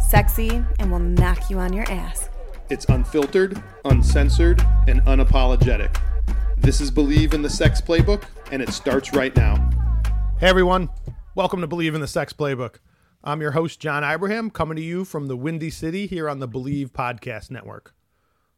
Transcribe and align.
sexy, 0.00 0.64
and 0.78 0.90
will 0.90 0.98
knock 0.98 1.50
you 1.50 1.58
on 1.58 1.72
your 1.72 1.90
ass. 1.90 2.28
It's 2.70 2.84
unfiltered, 2.86 3.62
uncensored, 3.84 4.60
and 4.88 5.00
unapologetic. 5.02 6.00
This 6.56 6.80
is 6.80 6.90
Bleav 6.90 7.34
in 7.34 7.42
the 7.42 7.50
Sex 7.50 7.80
Playbook, 7.80 8.24
and 8.50 8.60
it 8.60 8.70
starts 8.70 9.12
right 9.12 9.34
now. 9.36 9.56
Hey 10.38 10.48
everyone, 10.48 10.88
welcome 11.34 11.60
to 11.60 11.68
Bleav 11.68 11.94
in 11.94 12.00
the 12.00 12.06
Sex 12.08 12.32
Playbook. 12.32 12.76
I'm 13.22 13.40
your 13.40 13.52
host, 13.52 13.80
John 13.80 14.04
Ibrahim, 14.04 14.50
coming 14.50 14.76
to 14.76 14.82
you 14.82 15.04
from 15.04 15.26
the 15.26 15.36
Windy 15.36 15.70
City 15.70 16.06
here 16.06 16.28
on 16.28 16.38
the 16.38 16.48
Bleav 16.48 16.90
Podcast 16.90 17.50
Network. 17.50 17.94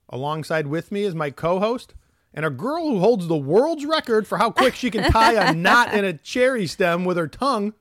Alongside 0.08 0.66
with 0.66 0.90
me 0.90 1.04
is 1.04 1.14
my 1.14 1.30
co 1.30 1.58
host 1.60 1.94
and 2.34 2.44
a 2.44 2.50
girl 2.50 2.86
who 2.88 2.98
holds 3.00 3.26
the 3.26 3.36
world's 3.36 3.84
record 3.84 4.26
for 4.26 4.38
how 4.38 4.50
quick 4.50 4.74
she 4.74 4.90
can 4.90 5.10
tie 5.10 5.34
a 5.34 5.54
knot 5.54 5.92
in 5.94 6.04
a 6.04 6.12
cherry 6.12 6.66
stem 6.66 7.04
with 7.04 7.16
her 7.16 7.28
tongue, 7.28 7.74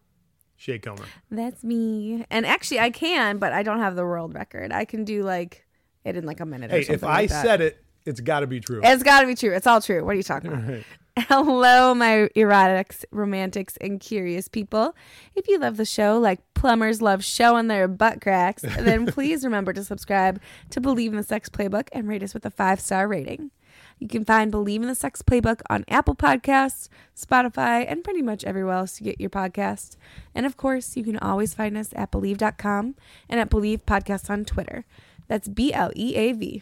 Shay 0.57 0.79
Comer. 0.79 1.05
That's 1.31 1.63
me. 1.63 2.25
And 2.29 2.45
actually, 2.45 2.79
I 2.79 2.89
can, 2.89 3.37
but 3.37 3.53
I 3.53 3.63
don't 3.63 3.79
have 3.79 3.95
the 3.95 4.03
world 4.03 4.33
record. 4.33 4.71
I 4.73 4.85
can 4.85 5.05
do 5.05 5.23
like 5.23 5.65
it 6.03 6.17
in 6.17 6.25
like 6.25 6.39
a 6.39 6.45
minute. 6.45 6.71
Hey, 6.71 6.79
or 6.79 6.83
something 6.83 6.95
if 6.95 7.03
I 7.03 7.21
like 7.21 7.29
said 7.29 7.61
it, 7.61 7.83
it's 8.05 8.21
got 8.21 8.39
to 8.39 8.47
be 8.47 8.59
true. 8.59 8.81
It's 8.83 9.03
got 9.03 9.21
to 9.21 9.27
be 9.27 9.35
true. 9.35 9.53
It's 9.53 9.67
all 9.67 9.81
true. 9.81 10.03
What 10.03 10.11
are 10.11 10.17
you 10.17 10.23
talking 10.23 10.51
about? 10.51 10.83
Hello, 11.27 11.93
my 11.93 12.29
erotics, 12.35 13.03
romantics, 13.11 13.75
and 13.81 13.99
curious 13.99 14.47
people. 14.47 14.95
If 15.35 15.47
you 15.47 15.59
love 15.59 15.77
the 15.77 15.85
show 15.85 16.17
like 16.17 16.39
plumbers 16.53 17.01
love 17.01 17.23
showing 17.23 17.67
their 17.67 17.87
butt 17.87 18.21
cracks, 18.21 18.61
then 18.61 19.05
please 19.11 19.43
remember 19.43 19.73
to 19.73 19.83
subscribe 19.83 20.39
to 20.69 20.81
Bleav 20.81 21.07
in 21.07 21.15
the 21.15 21.23
Sex 21.23 21.49
Playbook 21.49 21.89
and 21.91 22.07
rate 22.07 22.23
us 22.23 22.33
with 22.33 22.45
a 22.45 22.51
five 22.51 22.79
star 22.79 23.07
rating. 23.07 23.51
You 23.99 24.07
can 24.07 24.25
find 24.25 24.51
Bleav 24.51 24.75
in 24.75 24.81
the 24.87 24.93
Sex 24.95 25.21
Playbook 25.23 25.61
on 25.69 25.83
Apple 25.87 26.15
Podcasts, 26.15 26.87
Spotify, 27.15 27.83
and 27.87 28.03
pretty 28.03 28.21
much 28.21 28.43
everywhere 28.43 28.75
else 28.75 29.01
you 29.01 29.05
get 29.05 29.19
your 29.19 29.29
podcasts. 29.31 29.95
And 30.35 30.45
of 30.45 30.55
course, 30.55 30.95
you 30.95 31.03
can 31.03 31.17
always 31.17 31.53
find 31.55 31.75
us 31.77 31.89
at 31.95 32.11
Bleav.com 32.11 32.95
and 33.27 33.39
at 33.39 33.49
Bleav 33.49 33.81
Podcasts 33.83 34.29
on 34.29 34.45
Twitter. 34.45 34.85
That's 35.27 35.47
B 35.47 35.73
L 35.73 35.91
E 35.95 36.15
A 36.15 36.31
V. 36.33 36.61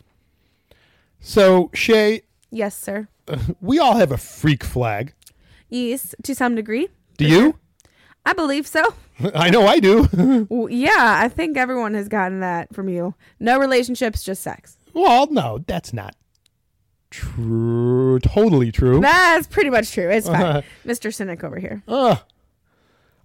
so, 1.20 1.70
Shay, 1.74 2.22
Yes, 2.52 2.78
sir. 2.78 3.10
we 3.62 3.80
all 3.80 3.98
have 3.98 4.12
a 4.14 4.18
freak 4.18 4.64
flag. 4.64 5.14
Yes, 5.68 6.16
to 6.24 6.34
some 6.34 6.56
degree. 6.56 6.88
Do 7.18 7.26
you? 7.28 7.60
I 8.26 8.34
believe 8.34 8.66
so. 8.66 8.94
I 9.36 9.50
know 9.50 9.68
I 9.68 9.80
do. 9.80 10.08
Well, 10.50 10.70
yeah, 10.70 11.20
I 11.22 11.28
think 11.28 11.58
everyone 11.58 11.96
has 11.96 12.08
gotten 12.08 12.40
that 12.40 12.74
from 12.74 12.88
you. 12.88 13.16
No 13.40 13.60
relationships, 13.60 14.24
just 14.24 14.42
sex. 14.42 14.78
well, 14.94 15.28
no, 15.32 15.64
that's 15.68 15.92
not 15.92 16.16
true. 17.16 18.20
Totally 18.20 18.72
true. 18.72 19.00
That's 19.00 19.48
pretty 19.48 19.70
much 19.70 19.92
true. 19.92 20.10
It's 20.10 20.28
fine. 20.28 20.64
Mr. 20.86 21.14
Cynic 21.14 21.44
over 21.44 21.60
here. 21.60 21.84
Ugh. 21.88 22.20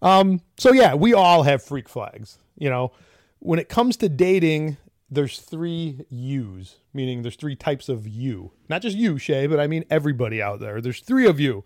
Um, 0.03 0.41
so 0.57 0.73
yeah, 0.73 0.95
we 0.95 1.13
all 1.15 1.43
have 1.43 1.63
freak 1.63 1.89
flags. 1.89 2.39
You 2.59 2.71
know, 2.71 2.93
when 3.39 3.59
it 3.59 3.69
comes 3.69 3.97
to 3.99 4.09
dating, 4.09 4.77
there's 5.11 5.41
three 5.41 6.05
U's, 6.09 6.77
meaning 6.95 7.23
there's 7.23 7.37
three 7.37 7.57
types 7.57 7.89
of 7.89 8.07
you. 8.07 8.53
Not 8.69 8.83
just 8.83 8.97
you, 8.97 9.19
Shay, 9.19 9.47
but 9.47 9.59
I 9.61 9.67
mean 9.67 9.85
everybody 9.91 10.41
out 10.41 10.61
there. 10.61 10.81
There's 10.81 11.01
three 11.01 11.27
of 11.27 11.41
you. 11.41 11.65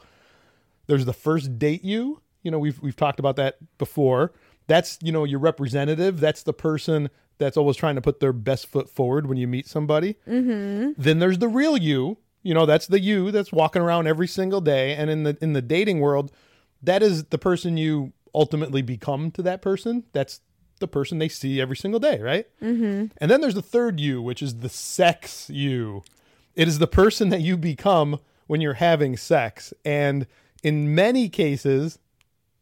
There's 0.87 1.05
the 1.05 1.13
first 1.13 1.59
date 1.59 1.85
you. 1.85 2.21
You 2.43 2.51
know, 2.51 2.59
we've 2.59 2.81
we've 2.81 2.97
talked 2.97 3.19
about 3.19 3.37
that 3.37 3.57
before. 3.79 4.33
That's 4.67 4.99
you 5.03 5.13
know 5.13 5.25
your 5.25 5.41
representative. 5.41 6.21
That's 6.21 6.43
the 6.43 6.53
person 6.53 7.11
that's 7.39 7.57
always 7.57 7.77
trying 7.77 7.97
to 7.97 8.01
put 8.01 8.21
their 8.21 8.33
best 8.33 8.67
foot 8.67 8.89
forward 8.89 9.27
when 9.27 9.39
you 9.39 9.49
meet 9.49 9.67
somebody. 9.67 10.17
Mm-hmm. 10.27 10.93
Then 10.97 11.19
there's 11.19 11.39
the 11.39 11.49
real 11.49 11.77
you. 11.77 12.19
You 12.43 12.55
know, 12.55 12.67
that's 12.67 12.87
the 12.87 13.01
you 13.01 13.31
that's 13.31 13.53
walking 13.53 13.83
around 13.83 14.07
every 14.07 14.29
single 14.29 14.61
day. 14.61 14.95
And 14.95 15.11
in 15.11 15.23
the 15.23 15.37
in 15.41 15.53
the 15.55 15.63
dating 15.63 16.01
world, 16.01 16.31
that 16.83 17.03
is 17.03 17.25
the 17.25 17.39
person 17.39 17.77
you 17.77 18.13
ultimately 18.35 18.83
become 18.83 19.31
to 19.33 19.43
that 19.43 19.63
person. 19.63 20.05
That's 20.13 20.41
the 20.81 20.89
person 20.89 21.19
they 21.19 21.29
see 21.29 21.61
every 21.61 21.77
single 21.77 22.01
day, 22.01 22.21
right? 22.21 22.47
Mm-hmm. 22.61 23.07
And 23.19 23.31
then 23.31 23.41
there's 23.41 23.55
the 23.55 23.63
third 23.63 24.01
you, 24.01 24.21
which 24.21 24.43
is 24.43 24.59
the 24.59 24.69
sex 24.69 25.49
you. 25.49 26.03
It 26.55 26.69
is 26.69 26.79
the 26.79 26.87
person 26.87 27.31
that 27.31 27.41
you 27.41 27.57
become 27.57 28.21
when 28.47 28.61
you're 28.61 28.75
having 28.75 29.17
sex. 29.17 29.73
And 29.85 30.27
in 30.63 30.95
many 30.95 31.29
cases, 31.29 31.99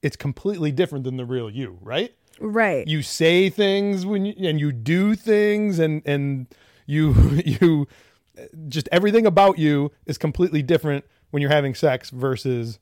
it's 0.02 0.16
completely 0.16 0.72
different 0.72 1.04
than 1.04 1.16
the 1.16 1.24
real 1.24 1.48
you, 1.48 1.78
right? 1.80 2.14
Right. 2.40 2.86
You 2.86 3.02
say 3.02 3.50
things 3.50 4.04
when 4.04 4.26
you, 4.26 4.34
and 4.48 4.58
you 4.58 4.72
do 4.72 5.14
things 5.14 5.78
and 5.78 6.02
and 6.04 6.46
you 6.86 7.14
you 7.44 7.88
just 8.68 8.88
everything 8.90 9.26
about 9.26 9.58
you 9.58 9.92
is 10.06 10.18
completely 10.18 10.62
different 10.62 11.04
when 11.30 11.40
you're 11.40 11.50
having 11.50 11.74
sex 11.74 12.10
versus 12.10 12.78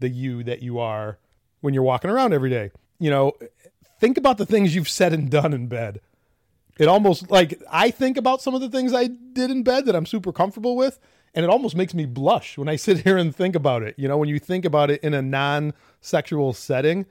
the 0.00 0.08
you 0.08 0.42
that 0.44 0.62
you 0.62 0.78
are 0.78 1.18
when 1.60 1.74
you're 1.74 1.82
walking 1.82 2.10
around 2.10 2.34
every 2.34 2.50
day. 2.50 2.70
You 2.98 3.10
know, 3.10 3.32
think 4.00 4.18
about 4.18 4.38
the 4.38 4.46
things 4.46 4.74
you've 4.74 4.88
said 4.88 5.12
and 5.12 5.30
done 5.30 5.52
in 5.52 5.66
bed. 5.66 6.00
It 6.78 6.88
almost 6.88 7.30
like 7.30 7.62
I 7.70 7.90
think 7.90 8.16
about 8.16 8.42
some 8.42 8.54
of 8.54 8.60
the 8.60 8.68
things 8.68 8.92
I 8.92 9.06
did 9.06 9.50
in 9.50 9.62
bed 9.62 9.86
that 9.86 9.94
I'm 9.94 10.06
super 10.06 10.32
comfortable 10.32 10.76
with, 10.76 10.98
and 11.34 11.44
it 11.44 11.50
almost 11.50 11.76
makes 11.76 11.94
me 11.94 12.06
blush 12.06 12.56
when 12.58 12.68
I 12.68 12.76
sit 12.86 13.00
here 13.00 13.16
and 13.16 13.34
think 13.34 13.54
about 13.56 13.82
it. 13.82 13.94
You 13.98 14.08
know, 14.08 14.16
when 14.16 14.28
you 14.28 14.38
think 14.38 14.64
about 14.64 14.90
it 14.90 15.02
in 15.02 15.14
a 15.14 15.22
non-sexual 15.22 16.52
setting, 16.52 17.06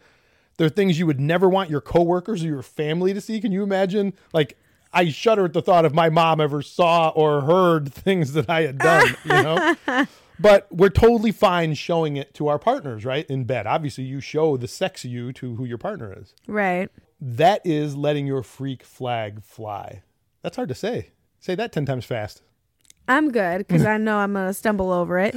there 0.57 0.67
are 0.67 0.69
things 0.69 1.00
you 1.00 1.07
would 1.07 1.19
never 1.19 1.50
want 1.50 1.69
your 1.69 1.81
coworkers 1.81 2.44
or 2.44 2.47
your 2.47 2.62
family 2.62 3.13
to 3.13 3.22
see. 3.22 3.41
Can 3.41 3.51
you 3.51 3.63
imagine? 3.63 4.13
Like, 4.33 4.57
I 4.94 5.09
shudder 5.09 5.45
at 5.45 5.53
the 5.53 5.62
thought 5.62 5.85
if 5.85 5.94
my 5.94 6.09
mom 6.09 6.39
ever 6.39 6.62
saw 6.62 7.09
or 7.09 7.41
heard 7.41 7.91
things 7.94 8.33
that 8.33 8.50
I 8.50 8.62
had 8.62 8.78
done, 8.78 9.16
you 9.25 9.31
know? 9.31 9.75
but 10.39 10.67
we're 10.72 10.89
totally 10.89 11.31
fine 11.31 11.73
showing 11.73 12.17
it 12.17 12.33
to 12.35 12.47
our 12.47 12.59
partners, 12.59 13.03
right? 13.03 13.25
In 13.28 13.45
bed. 13.45 13.66
Obviously, 13.66 14.03
you 14.03 14.19
show 14.19 14.56
the 14.57 14.67
sex 14.67 15.03
you 15.03 15.33
to 15.33 15.56
who 15.56 15.66
your 15.66 15.78
partner 15.79 16.16
is. 16.17 16.33
right. 16.47 16.89
That 17.25 17.62
is 17.63 17.95
letting 17.95 18.28
your 18.28 18.44
freak 18.44 18.83
flag 18.83 19.41
fly. 19.44 20.03
That's 20.41 20.57
hard 20.57 20.67
to 20.67 20.75
say. 20.75 21.12
Say 21.39 21.56
that 21.56 21.72
10 21.72 21.85
times 21.85 22.03
fast. 22.03 22.41
I'm 23.08 23.31
good 23.31 23.59
because 23.59 23.86
I 23.86 23.97
know 23.97 24.18
I'm 24.18 24.34
going 24.34 24.47
to 24.47 24.53
stumble 24.53 24.91
over 24.91 25.19
it. 25.19 25.36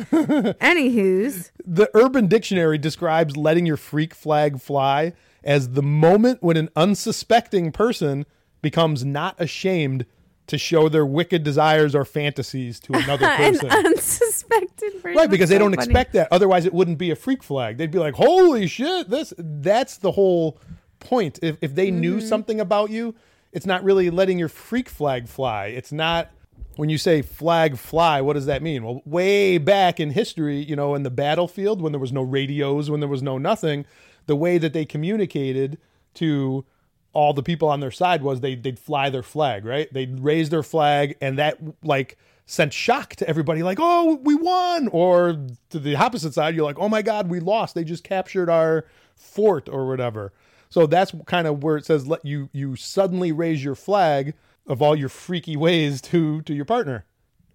Anywho's. 0.60 1.50
The 1.65 1.91
Urban 1.94 2.27
Dictionary 2.27 2.78
describes 2.78 3.37
letting 3.37 3.66
your 3.66 3.77
freak 3.77 4.15
flag 4.15 4.60
fly 4.60 5.12
as 5.44 5.71
the 5.71 5.82
moment 5.82 6.43
when 6.43 6.56
an 6.56 6.69
unsuspecting 6.76 7.72
person 7.72 8.26
becomes 8.62 9.05
not 9.05 9.34
ashamed 9.41 10.06
to 10.49 10.59
show 10.59 10.88
their 10.88 11.05
wicked 11.05 11.43
desires 11.43 11.94
or 11.94 12.05
fantasies 12.05 12.78
to 12.81 12.93
another 12.97 13.26
An 13.26 13.53
person. 13.55 13.71
unsuspected 13.71 15.03
person. 15.03 15.16
Right, 15.16 15.31
because 15.31 15.49
they 15.49 15.56
so 15.56 15.60
don't 15.60 15.75
funny. 15.75 15.84
expect 15.84 16.12
that. 16.12 16.28
Otherwise, 16.31 16.66
it 16.66 16.72
wouldn't 16.75 16.99
be 16.99 17.10
a 17.10 17.16
freak 17.16 17.43
flag. 17.43 17.78
They'd 17.78 17.91
be 17.91 17.99
like, 17.99 18.15
"Holy 18.15 18.66
shit!" 18.69 19.10
This 19.10 19.32
that's 19.38 19.99
the 19.99 20.12
whole 20.12 20.59
point. 21.00 21.41
If 21.43 21.56
if 21.62 21.75
they 21.75 21.91
knew 21.91 22.19
Mm-hmm. 22.19 22.28
something 22.28 22.60
about 22.60 22.91
you, 22.91 23.15
it's 23.53 23.66
not 23.66 23.82
really 23.82 24.09
letting 24.10 24.38
your 24.38 24.49
freak 24.49 24.88
flag 24.88 25.26
fly. 25.28 25.66
It's 25.66 25.91
not 25.91 26.31
when 26.76 26.88
you 26.88 26.98
say 26.98 27.22
flag 27.22 27.76
fly. 27.76 28.20
What 28.20 28.34
does 28.34 28.47
that 28.47 28.62
mean? 28.62 28.84
Well, 28.84 29.03
way 29.04 29.59
back 29.59 29.98
in 29.98 30.10
history, 30.10 30.59
you 30.59 30.76
know, 30.76 30.94
in 30.94 31.03
the 31.03 31.10
battlefield, 31.10 31.82
when 31.82 31.92
there 31.92 32.00
was 32.00 32.12
no 32.12 32.22
radios, 32.22 32.91
when 32.91 33.00
there 33.00 33.09
was 33.09 33.22
no 33.22 33.38
nothing, 33.38 33.84
the 34.26 34.37
way 34.37 34.59
that 34.59 34.72
they 34.72 34.84
communicated 34.84 35.78
to 36.14 36.64
all 37.12 37.32
the 37.32 37.42
people 37.42 37.69
on 37.69 37.81
their 37.81 37.91
side 37.91 38.22
was 38.22 38.41
they 38.41 38.54
they'd 38.54 38.78
fly 38.78 39.09
their 39.09 39.22
flag, 39.22 39.64
right? 39.64 39.93
They'd 39.93 40.20
raise 40.20 40.50
their 40.50 40.62
flag, 40.62 41.17
and 41.20 41.38
that 41.38 41.58
like 41.82 42.19
sent 42.44 42.73
shock 42.73 43.17
to 43.17 43.28
everybody, 43.28 43.62
like, 43.62 43.78
"Oh, 43.81 44.20
we 44.23 44.34
won!" 44.34 44.88
Or 44.88 45.38
to 45.70 45.78
the 45.78 45.96
opposite 45.96 46.34
side, 46.34 46.55
you're 46.55 46.64
like, 46.64 46.78
"Oh 46.78 46.88
my 46.88 47.02
God, 47.02 47.28
we 47.28 47.40
lost! 47.40 47.75
They 47.75 47.84
just 47.84 48.05
captured 48.05 48.50
our 48.50 48.84
fort 49.14 49.69
or 49.69 49.88
whatever." 49.88 50.32
So 50.69 50.87
that's 50.87 51.12
kind 51.26 51.46
of 51.46 51.62
where 51.62 51.78
it 51.78 51.87
says 51.87 52.06
let 52.06 52.25
you 52.25 52.50
you 52.52 52.76
suddenly 52.76 53.32
raise 53.32 53.64
your 53.64 53.75
flag 53.75 54.34
of 54.66 54.82
all 54.82 54.96
your 54.96 55.08
freaky 55.08 55.56
ways 55.56 56.00
to 56.02 56.42
to 56.42 56.54
your 56.54 56.64
partner. 56.64 57.04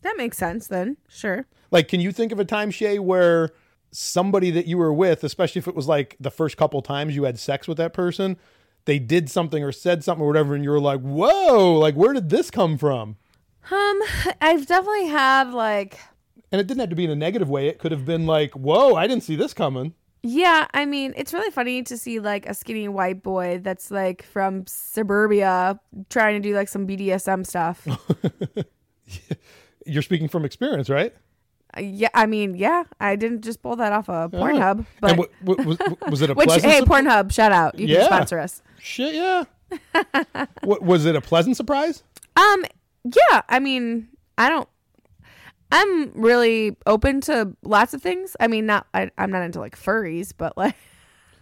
That 0.01 0.17
makes 0.17 0.37
sense 0.37 0.67
then. 0.67 0.97
Sure. 1.07 1.45
Like, 1.69 1.87
can 1.87 2.01
you 2.01 2.11
think 2.11 2.31
of 2.31 2.39
a 2.39 2.45
time, 2.45 2.71
Shay, 2.71 2.99
where 2.99 3.51
somebody 3.91 4.51
that 4.51 4.65
you 4.65 4.77
were 4.77 4.93
with, 4.93 5.23
especially 5.23 5.59
if 5.59 5.67
it 5.67 5.75
was 5.75 5.87
like 5.87 6.15
the 6.19 6.31
first 6.31 6.57
couple 6.57 6.81
times 6.81 7.15
you 7.15 7.23
had 7.23 7.37
sex 7.37 7.67
with 7.67 7.77
that 7.77 7.93
person, 7.93 8.37
they 8.85 8.99
did 8.99 9.29
something 9.29 9.63
or 9.63 9.71
said 9.71 10.03
something 10.03 10.23
or 10.23 10.27
whatever, 10.27 10.55
and 10.55 10.63
you 10.63 10.71
were 10.71 10.79
like, 10.79 11.01
"Whoa! 11.01 11.77
Like, 11.77 11.95
where 11.95 12.13
did 12.13 12.29
this 12.29 12.49
come 12.49 12.77
from?" 12.77 13.17
Um, 13.69 14.01
I've 14.41 14.65
definitely 14.65 15.07
had 15.07 15.53
like 15.53 15.99
And 16.51 16.59
it 16.59 16.67
didn't 16.67 16.79
have 16.79 16.89
to 16.89 16.95
be 16.95 17.05
in 17.05 17.11
a 17.11 17.15
negative 17.15 17.49
way. 17.49 17.67
It 17.67 17.77
could 17.79 17.91
have 17.91 18.05
been 18.05 18.25
like, 18.25 18.51
"Whoa! 18.53 18.95
I 18.95 19.07
didn't 19.07 19.23
see 19.23 19.35
this 19.35 19.53
coming." 19.53 19.93
Yeah, 20.23 20.67
I 20.73 20.85
mean, 20.85 21.13
it's 21.17 21.33
really 21.33 21.49
funny 21.49 21.81
to 21.83 21.97
see 21.97 22.19
like 22.19 22.45
a 22.45 22.53
skinny 22.53 22.87
white 22.87 23.23
boy 23.23 23.59
that's 23.63 23.89
like 23.89 24.21
from 24.23 24.65
suburbia 24.67 25.79
trying 26.09 26.41
to 26.41 26.47
do 26.47 26.55
like 26.55 26.67
some 26.69 26.85
BDSM 26.87 27.45
stuff. 27.45 27.87
You're 29.85 30.03
speaking 30.03 30.27
from 30.27 30.45
experience, 30.45 30.89
right? 30.89 31.13
Uh, 31.75 31.81
yeah, 31.81 32.09
I 32.13 32.25
mean, 32.27 32.55
yeah, 32.55 32.83
I 32.99 33.15
didn't 33.15 33.41
just 33.41 33.63
pull 33.63 33.75
that 33.77 33.93
off 33.93 34.09
of 34.09 34.31
Pornhub, 34.31 34.85
but 34.99 35.11
and 35.11 35.19
what, 35.19 35.31
what, 35.41 35.65
was, 35.65 35.77
was 36.09 36.21
it 36.21 36.29
a 36.29 36.33
which 36.35 36.47
pleasant 36.47 36.71
hey, 36.71 36.79
sur- 36.79 36.85
Pornhub, 36.85 37.31
shout 37.31 37.51
out, 37.51 37.79
you 37.79 37.87
Yeah. 37.87 37.99
can 37.99 38.05
sponsor 38.07 38.39
us. 38.39 38.61
Shit, 38.79 39.15
yeah. 39.15 39.45
what, 40.63 40.83
was 40.83 41.05
it 41.05 41.15
a 41.15 41.21
pleasant 41.21 41.57
surprise? 41.57 42.03
Um, 42.37 42.63
yeah, 43.03 43.41
I 43.49 43.59
mean, 43.59 44.07
I 44.37 44.47
don't. 44.47 44.67
I'm 45.71 46.11
really 46.13 46.75
open 46.85 47.21
to 47.21 47.55
lots 47.63 47.93
of 47.93 48.01
things. 48.01 48.35
I 48.39 48.47
mean, 48.47 48.65
not 48.65 48.87
I, 48.93 49.09
I'm 49.17 49.31
not 49.31 49.43
into 49.43 49.59
like 49.59 49.77
furries, 49.77 50.33
but 50.35 50.57
like 50.57 50.75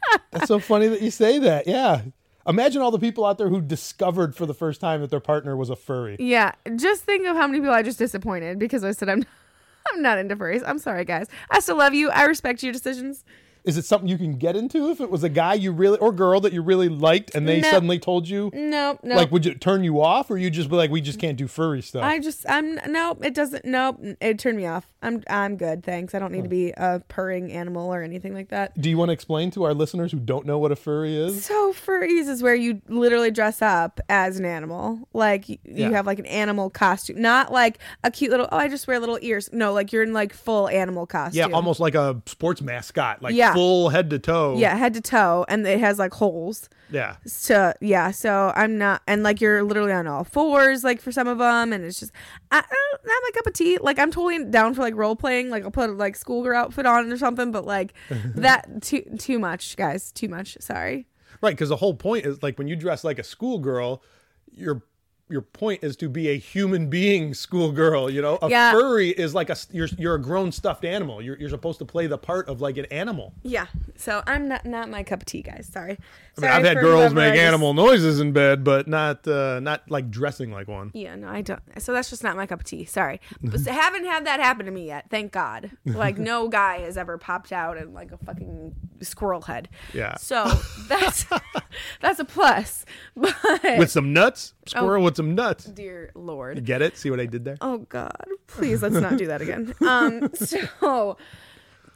That's 0.32 0.48
so 0.48 0.60
funny 0.60 0.88
that 0.88 1.02
you 1.02 1.12
say 1.12 1.40
that. 1.40 1.68
Yeah. 1.68 2.02
Imagine 2.48 2.82
all 2.82 2.92
the 2.92 3.00
people 3.00 3.26
out 3.26 3.38
there 3.38 3.50
who 3.50 3.62
discovered 3.62 4.36
for 4.36 4.46
the 4.46 4.54
first 4.54 4.82
time 4.82 5.02
that 5.02 5.12
their 5.12 5.20
partner 5.20 5.56
was 5.56 5.70
a 5.70 5.76
furry. 5.76 6.16
Yeah, 6.20 6.54
just 6.78 7.04
think 7.04 7.28
of 7.28 7.36
how 7.36 7.46
many 7.46 7.60
people 7.60 7.74
I 7.74 7.84
just 7.84 8.00
disappointed 8.00 8.58
because 8.58 8.84
I 8.84 8.92
said 8.92 9.10
I'm 9.10 9.24
I'm 9.94 10.02
not 10.02 10.18
into 10.18 10.36
furries. 10.36 10.64
I'm 10.66 10.80
sorry, 10.80 11.06
guys. 11.06 11.28
I 11.50 11.60
still 11.60 11.78
love 11.78 11.94
you. 11.94 12.10
I 12.10 12.26
respect 12.26 12.64
your 12.64 12.74
decisions. 12.74 13.24
Is 13.66 13.78
it 13.78 13.86
something 13.86 14.08
you 14.08 14.18
can 14.18 14.38
get 14.38 14.56
into 14.56 14.90
if 14.90 15.02
it 15.02 15.10
was 15.10 15.24
a 15.24 15.30
guy 15.30 15.54
you 15.54 15.72
really 15.72 15.98
or 16.00 16.12
girl 16.12 16.40
that 16.42 16.54
you 16.54 16.62
really 16.62 16.90
liked 16.90 17.36
and 17.36 17.48
they 17.48 17.62
No. 17.62 17.70
suddenly 17.72 18.00
told 18.00 18.28
you? 18.28 18.50
No, 18.54 18.98
no. 19.04 19.16
Like, 19.16 19.32
would 19.32 19.46
it 19.46 19.62
turn 19.62 19.84
you 19.84 20.02
off, 20.02 20.30
or 20.32 20.38
you 20.38 20.50
just 20.50 20.70
be 20.70 20.76
like, 20.76 20.90
we 20.92 21.02
just 21.02 21.20
can't 21.20 21.38
do 21.38 21.48
furry 21.48 21.82
stuff? 21.82 22.04
I 22.04 22.20
just 22.20 22.46
I'm 22.50 22.76
no, 22.88 23.18
it 23.22 23.34
doesn't. 23.34 23.66
No, 23.66 23.98
it 24.22 24.40
turned 24.40 24.58
me 24.58 24.66
off. 24.66 24.88
I'm 25.02 25.24
I'm 25.30 25.56
good, 25.58 25.84
thanks. 25.84 26.14
I 26.14 26.20
don't 26.20 26.32
need 26.32 26.42
to 26.44 26.48
oh. 26.48 26.50
be 26.50 26.72
a 26.72 27.02
purring 27.08 27.52
animal 27.52 27.94
or 27.94 28.02
anything 28.04 28.34
like 28.34 28.50
that. 28.50 28.80
do 28.80 28.90
you 28.90 28.98
want 28.98 29.10
to 29.10 29.14
explain 29.14 29.52
to 29.52 29.64
our 29.64 29.74
listeners 29.74 30.12
who 30.12 30.20
don't 30.20 30.46
know 30.46 30.58
what 30.58 30.72
a 30.72 30.76
furry 30.76 31.16
is? 31.16 31.46
So 31.46 31.74
furries 31.74 32.28
is 32.28 32.44
where 32.44 32.56
you 32.56 32.82
literally 32.88 33.32
dress 33.32 33.62
up 33.62 34.00
as 34.10 34.38
an 34.40 34.46
animal. 34.46 35.08
Like 35.14 35.48
you 35.50 35.58
Yeah. 35.64 35.90
have 35.92 36.06
like 36.06 36.20
an 36.20 36.26
animal 36.26 36.70
costume, 36.70 37.22
not 37.22 37.52
like 37.52 37.80
a 38.04 38.12
cute 38.12 38.32
little. 38.32 38.48
Oh, 38.52 38.58
I 38.58 38.68
just 38.68 38.88
wear 38.88 39.00
little 39.00 39.20
ears. 39.22 39.50
No, 39.54 39.74
like 39.74 39.92
you're 39.94 40.04
in 40.04 40.14
like 40.14 40.34
full 40.34 40.68
animal 40.70 41.06
costume. 41.06 41.50
Yeah, 41.50 41.56
almost 41.56 41.80
like 41.80 41.96
a 41.96 42.22
sports 42.26 42.62
mascot, 42.62 43.22
like 43.22 43.36
Yeah. 43.36 43.49
Full 43.54 43.90
head 43.90 44.10
to 44.12 44.20
toe. 44.20 44.56
Yeah, 44.58 44.76
head 44.76 44.94
to 44.96 45.02
toe, 45.02 45.46
and 45.48 45.66
it 45.66 45.80
has 45.80 46.00
like 46.00 46.14
holes. 46.14 46.70
yeah. 46.90 47.16
So 47.26 47.74
yeah, 47.82 48.12
so 48.12 48.52
I'm 48.56 48.78
not, 48.78 49.02
and 49.08 49.24
like 49.24 49.42
you're 49.42 49.64
literally 49.64 49.92
on 49.92 50.08
all 50.08 50.24
fours, 50.24 50.84
like 50.84 51.02
for 51.02 51.12
some 51.12 51.28
of 51.28 51.38
them, 51.38 51.74
and 51.74 51.84
it's 51.84 52.00
just 52.00 52.12
I, 52.52 52.58
I 52.58 52.62
don't, 52.62 53.06
not 53.06 53.22
my 53.24 53.30
cup 53.34 53.48
of 53.48 53.54
tea. 53.54 53.78
Like 53.80 54.00
I'm 54.00 54.12
totally 54.12 54.44
down 54.46 54.74
for 54.74 54.82
like 54.82 54.96
role 54.96 55.16
playing. 55.16 55.50
Like 55.50 55.64
I'll 55.64 55.72
put 55.72 55.96
like 55.98 56.16
schoolgirl 56.16 56.58
outfit 56.58 56.86
on 56.86 57.12
or 57.12 57.18
something, 57.18 57.52
but 57.52 57.66
like 57.66 57.94
that 58.10 58.82
too 58.82 59.04
too 59.18 59.40
much, 59.40 59.76
guys, 59.78 60.12
too 60.12 60.28
much. 60.28 60.58
Sorry. 60.60 61.08
Right, 61.42 61.52
because 61.52 61.70
the 61.70 61.78
whole 61.78 61.94
point 61.94 62.26
is 62.26 62.44
like 62.44 62.58
when 62.58 62.68
you 62.68 62.76
dress 62.76 63.04
like 63.04 63.18
a 63.20 63.24
schoolgirl, 63.24 64.04
your 64.52 64.84
your 65.30 65.42
point 65.42 65.84
is 65.84 65.96
to 65.98 66.10
be 66.10 66.28
a 66.30 66.38
human 66.38 66.90
being 66.90 67.34
schoolgirl. 67.34 68.10
You 68.10 68.22
know, 68.22 68.40
a 68.42 68.50
Yeah. 68.50 68.72
furry 68.72 69.10
is 69.10 69.34
like 69.36 69.50
a 69.50 69.56
you're 69.72 69.88
you're 69.98 70.16
a 70.16 70.22
grown 70.22 70.52
stuffed 70.52 70.86
animal. 70.86 71.22
You're 71.22 71.38
you're 71.38 71.50
supposed 71.50 71.80
to 71.80 71.86
play 71.86 72.08
the 72.08 72.18
part 72.18 72.48
of 72.50 72.62
like 72.62 72.78
an 72.78 72.86
animal. 72.86 73.34
Yeah. 73.44 73.68
So 73.96 74.24
I'm 74.28 74.48
not 74.48 74.66
not 74.66 74.90
my 74.90 75.04
cup 75.04 75.22
of 75.22 75.26
tea, 75.26 75.42
guys. 75.42 75.70
Sorry. 75.72 75.92
I 75.92 76.42
mean, 76.42 76.50
Sorry 76.50 76.54
I've 76.54 76.66
had 76.66 76.78
girls 76.80 77.14
make 77.14 77.34
just- 77.34 77.44
animal 77.46 77.74
noises 77.74 78.20
in 78.20 78.32
bed, 78.32 78.64
but 78.64 78.88
not 78.88 79.28
uh, 79.28 79.60
not 79.60 79.90
like 79.90 80.10
dressing 80.10 80.52
like 80.52 80.68
one. 80.68 80.92
Yeah, 80.94 81.16
no, 81.16 81.28
I 81.28 81.42
don't. 81.42 81.62
So 81.82 81.94
that's 81.94 82.10
just 82.10 82.24
not 82.24 82.36
my 82.36 82.46
cup 82.46 82.62
of 82.62 82.66
tea. 82.66 82.86
Sorry, 82.86 83.20
but 83.42 83.68
I 83.68 83.72
haven't 83.86 84.06
had 84.06 84.26
that 84.26 84.40
happen 84.40 84.66
to 84.66 84.72
me 84.72 84.88
yet. 84.88 85.06
Thank 85.10 85.32
God. 85.32 85.72
Like 85.86 86.18
no 86.18 86.48
guy 86.50 86.80
has 86.80 86.98
ever 86.98 87.18
popped 87.18 87.52
out 87.52 87.78
in 87.78 87.94
like 87.94 88.12
a 88.12 88.18
fucking 88.18 88.74
squirrel 89.02 89.42
head. 89.42 89.70
Yeah. 89.94 90.16
So 90.18 90.50
that's 90.88 91.26
that's 92.02 92.20
a 92.20 92.26
plus. 92.26 92.86
But 93.16 93.36
With 93.78 93.92
some 93.92 94.14
nuts, 94.14 94.54
Oh. 94.76 94.82
squirrel 94.82 95.04
with 95.04 95.16
some 95.20 95.36
nuts. 95.36 95.66
dear 95.66 96.12
Lord. 96.16 96.64
Get 96.64 96.82
it? 96.82 96.98
See 96.98 97.10
what 97.12 97.20
I 97.20 97.26
did 97.26 97.44
there? 97.44 97.58
Oh 97.60 97.80
God, 97.90 98.26
please 98.48 98.82
let's 98.82 98.96
not 98.96 99.18
do 99.18 99.28
that 99.28 99.42
again. 99.42 99.76
Um, 99.82 100.30
so 100.34 101.18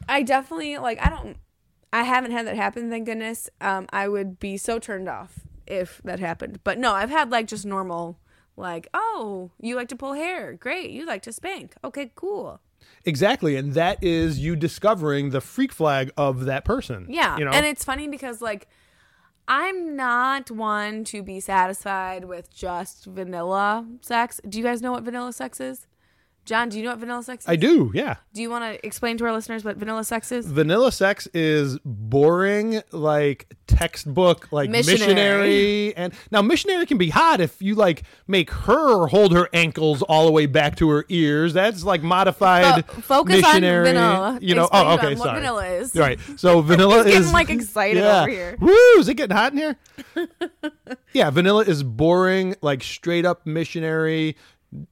I 0.08 0.22
definitely 0.22 0.76
like. 0.78 0.98
I 1.04 1.08
don't. 1.08 1.36
I 1.92 2.02
haven't 2.02 2.32
had 2.32 2.46
that 2.46 2.56
happen. 2.56 2.90
Thank 2.90 3.06
goodness. 3.06 3.48
Um, 3.60 3.86
I 3.92 4.08
would 4.08 4.38
be 4.38 4.56
so 4.58 4.78
turned 4.78 5.08
off 5.08 5.40
if 5.66 6.02
that 6.04 6.18
happened. 6.20 6.60
But 6.64 6.78
no, 6.78 6.92
I've 6.92 7.10
had 7.10 7.30
like 7.30 7.46
just 7.46 7.64
normal. 7.64 8.18
Like, 8.56 8.88
oh, 8.94 9.50
you 9.60 9.74
like 9.74 9.88
to 9.88 9.96
pull 9.96 10.12
hair. 10.12 10.52
Great. 10.52 10.90
You 10.90 11.06
like 11.06 11.22
to 11.22 11.32
spank. 11.32 11.74
Okay, 11.82 12.12
cool. 12.14 12.60
Exactly, 13.06 13.56
and 13.56 13.72
that 13.74 14.02
is 14.02 14.38
you 14.38 14.54
discovering 14.56 15.30
the 15.30 15.40
freak 15.40 15.72
flag 15.72 16.10
of 16.16 16.44
that 16.44 16.64
person. 16.64 17.06
Yeah. 17.08 17.38
you 17.38 17.44
know, 17.44 17.50
And 17.50 17.64
it's 17.66 17.84
funny 17.84 18.06
because, 18.08 18.40
like, 18.42 18.68
I'm 19.46 19.94
not 19.94 20.50
one 20.50 21.04
to 21.04 21.22
be 21.22 21.38
satisfied 21.38 22.24
with 22.24 22.54
just 22.54 23.04
vanilla 23.04 23.86
sex. 24.00 24.40
Do 24.48 24.58
you 24.58 24.64
guys 24.64 24.80
know 24.80 24.92
what 24.92 25.02
vanilla 25.02 25.32
sex 25.32 25.60
is? 25.60 25.86
John, 26.44 26.68
do 26.68 26.76
you 26.78 26.84
know 26.84 26.90
what 26.90 26.98
vanilla 26.98 27.22
sex 27.22 27.44
is? 27.44 27.48
I 27.48 27.56
do. 27.56 27.90
Yeah. 27.94 28.16
Do 28.34 28.42
you 28.42 28.50
want 28.50 28.64
to 28.64 28.86
explain 28.86 29.16
to 29.18 29.24
our 29.24 29.32
listeners 29.32 29.64
what 29.64 29.76
vanilla 29.76 30.04
sex 30.04 30.30
is? 30.30 30.46
vanilla 30.46 30.92
sex 30.92 31.26
is 31.32 31.78
boring 31.84 32.82
like 32.92 33.54
textbook 33.66 34.52
like 34.52 34.68
Missionary. 34.68 34.98
missionary. 35.14 35.96
and 35.96 36.12
now 36.30 36.42
missionary 36.42 36.84
can 36.84 36.98
be 36.98 37.08
hot 37.08 37.40
if 37.40 37.60
you 37.62 37.74
like 37.74 38.02
make 38.26 38.50
her 38.50 39.06
hold 39.06 39.32
her 39.32 39.48
ankles 39.54 40.02
all 40.02 40.26
the 40.26 40.32
way 40.32 40.44
back 40.44 40.76
to 40.76 40.88
her 40.90 41.06
ears 41.08 41.54
that's 41.54 41.82
like 41.82 42.02
modified 42.02 42.84
Fo- 42.86 43.00
focus 43.00 43.36
on 43.36 43.40
missionary 43.54 43.86
vanilla. 43.86 44.38
you 44.42 44.54
know 44.54 44.64
Explain 44.64 44.86
oh 44.86 44.90
okay 44.94 45.16
sorry 45.16 45.34
vanilla 45.40 45.66
is. 45.66 45.94
right 45.94 46.18
so 46.36 46.60
vanilla 46.60 46.98
He's 47.04 47.06
is 47.06 47.12
getting, 47.20 47.32
like, 47.32 47.48
excited 47.50 48.02
yeah. 48.02 48.20
over 48.22 48.30
here. 48.30 48.56
woo 48.60 48.74
is 48.98 49.08
it 49.08 49.14
getting 49.14 49.34
hot 49.36 49.52
in 49.52 49.58
here 49.58 49.76
yeah 51.14 51.30
vanilla 51.30 51.62
is 51.64 51.82
boring 51.82 52.54
like 52.60 52.82
straight 52.82 53.24
up 53.24 53.46
missionary 53.46 54.36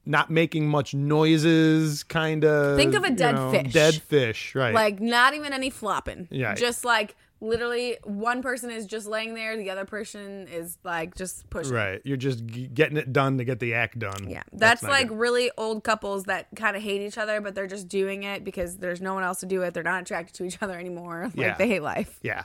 not 0.05 0.29
making 0.29 0.67
much 0.67 0.93
noises 0.93 2.03
kind 2.03 2.43
of 2.45 2.77
Think 2.77 2.95
of 2.95 3.03
a 3.03 3.09
dead 3.11 3.51
fish. 3.51 3.73
dead 3.73 3.93
fish 3.95 4.55
right 4.55 4.73
Like, 4.73 4.99
not 4.99 5.33
even 5.33 5.53
any 5.53 5.69
flopping. 5.69 6.27
Yeah. 6.31 6.53
Just 6.55 6.85
like 6.85 7.15
literally 7.41 7.97
one 8.05 8.41
person 8.41 8.71
is 8.71 8.85
just 8.85 9.05
laying 9.05 9.33
there, 9.33 9.57
the 9.57 9.69
other 9.69 9.83
person 9.83 10.47
is 10.47 10.77
like 10.85 11.15
just 11.15 11.49
pushing. 11.49 11.73
Right. 11.73 12.01
You're 12.05 12.15
just 12.15 12.45
g- 12.45 12.67
getting 12.67 12.95
it 12.95 13.11
done 13.11 13.37
to 13.39 13.43
get 13.43 13.59
the 13.59 13.73
act 13.73 13.99
done. 13.99 14.29
Yeah, 14.29 14.43
that's, 14.53 14.81
not 14.81 14.91
like 14.91 15.09
good. 15.09 15.17
really 15.17 15.51
old 15.57 15.83
couples 15.83 16.23
that 16.25 16.47
kind 16.55 16.77
of 16.77 16.81
hate 16.83 17.01
each 17.01 17.17
other, 17.17 17.41
but 17.41 17.53
they're 17.53 17.67
just 17.67 17.89
doing 17.89 18.23
it 18.23 18.45
because 18.45 18.77
there's 18.77 19.01
no 19.01 19.13
one 19.13 19.23
else 19.23 19.41
to 19.41 19.45
do 19.45 19.61
it. 19.63 19.73
They're 19.73 19.83
not 19.83 20.01
attracted 20.03 20.35
to 20.35 20.45
each 20.45 20.61
other 20.61 20.79
anymore. 20.79 21.23
Like 21.35 21.35
Yeah. 21.35 21.55
they 21.57 21.67
hate 21.67 21.81
life. 21.83 22.17
Yeah. 22.21 22.43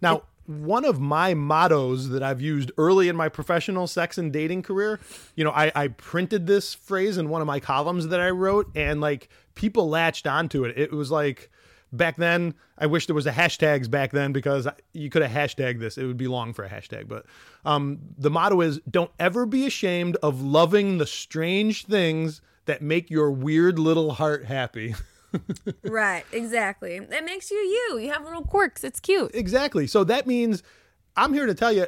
Now, 0.00 0.22
one 0.46 0.84
of 0.84 1.00
my 1.00 1.34
mottos 1.34 2.10
that 2.10 2.22
I've 2.22 2.40
used 2.40 2.70
early 2.76 3.08
in 3.08 3.16
my 3.16 3.28
professional 3.28 3.86
sex 3.86 4.18
and 4.18 4.32
dating 4.32 4.62
career, 4.62 5.00
you 5.34 5.44
know, 5.44 5.50
I, 5.50 5.72
I 5.74 5.88
printed 5.88 6.46
this 6.46 6.74
phrase 6.74 7.18
in 7.18 7.28
one 7.28 7.40
of 7.40 7.46
my 7.46 7.60
columns 7.60 8.08
that 8.08 8.20
I 8.20 8.30
wrote, 8.30 8.70
and 8.74 9.00
like 9.00 9.28
people 9.54 9.88
latched 9.88 10.26
onto 10.26 10.64
it. 10.64 10.76
It 10.78 10.92
was 10.92 11.10
like 11.10 11.50
back 11.92 12.16
then, 12.16 12.54
I 12.76 12.86
wish 12.86 13.06
there 13.06 13.14
was 13.14 13.26
a 13.26 13.32
hashtags 13.32 13.90
back 13.90 14.10
then 14.10 14.32
because 14.32 14.66
you 14.92 15.10
could 15.10 15.22
have 15.22 15.30
hashtagged 15.30 15.80
this. 15.80 15.96
It 15.96 16.06
would 16.06 16.16
be 16.16 16.26
long 16.26 16.52
for 16.52 16.64
a 16.64 16.68
hashtag, 16.68 17.08
but 17.08 17.24
um, 17.64 17.98
the 18.18 18.30
motto 18.30 18.60
is 18.60 18.80
don't 18.90 19.10
ever 19.18 19.46
be 19.46 19.66
ashamed 19.66 20.16
of 20.22 20.42
loving 20.42 20.98
the 20.98 21.06
strange 21.06 21.86
things 21.86 22.40
that 22.66 22.82
make 22.82 23.10
your 23.10 23.30
weird 23.30 23.78
little 23.78 24.12
heart 24.12 24.44
happy. 24.44 24.94
Right, 25.84 26.24
exactly. 26.32 26.98
That 26.98 27.24
makes 27.24 27.50
you 27.50 27.56
you. 27.56 27.98
You 27.98 28.12
have 28.12 28.24
little 28.24 28.44
quirks. 28.44 28.84
It's 28.84 29.00
cute. 29.00 29.30
Exactly. 29.34 29.86
So 29.86 30.04
that 30.04 30.26
means 30.26 30.62
I'm 31.16 31.32
here 31.32 31.46
to 31.46 31.54
tell 31.54 31.72
you 31.72 31.86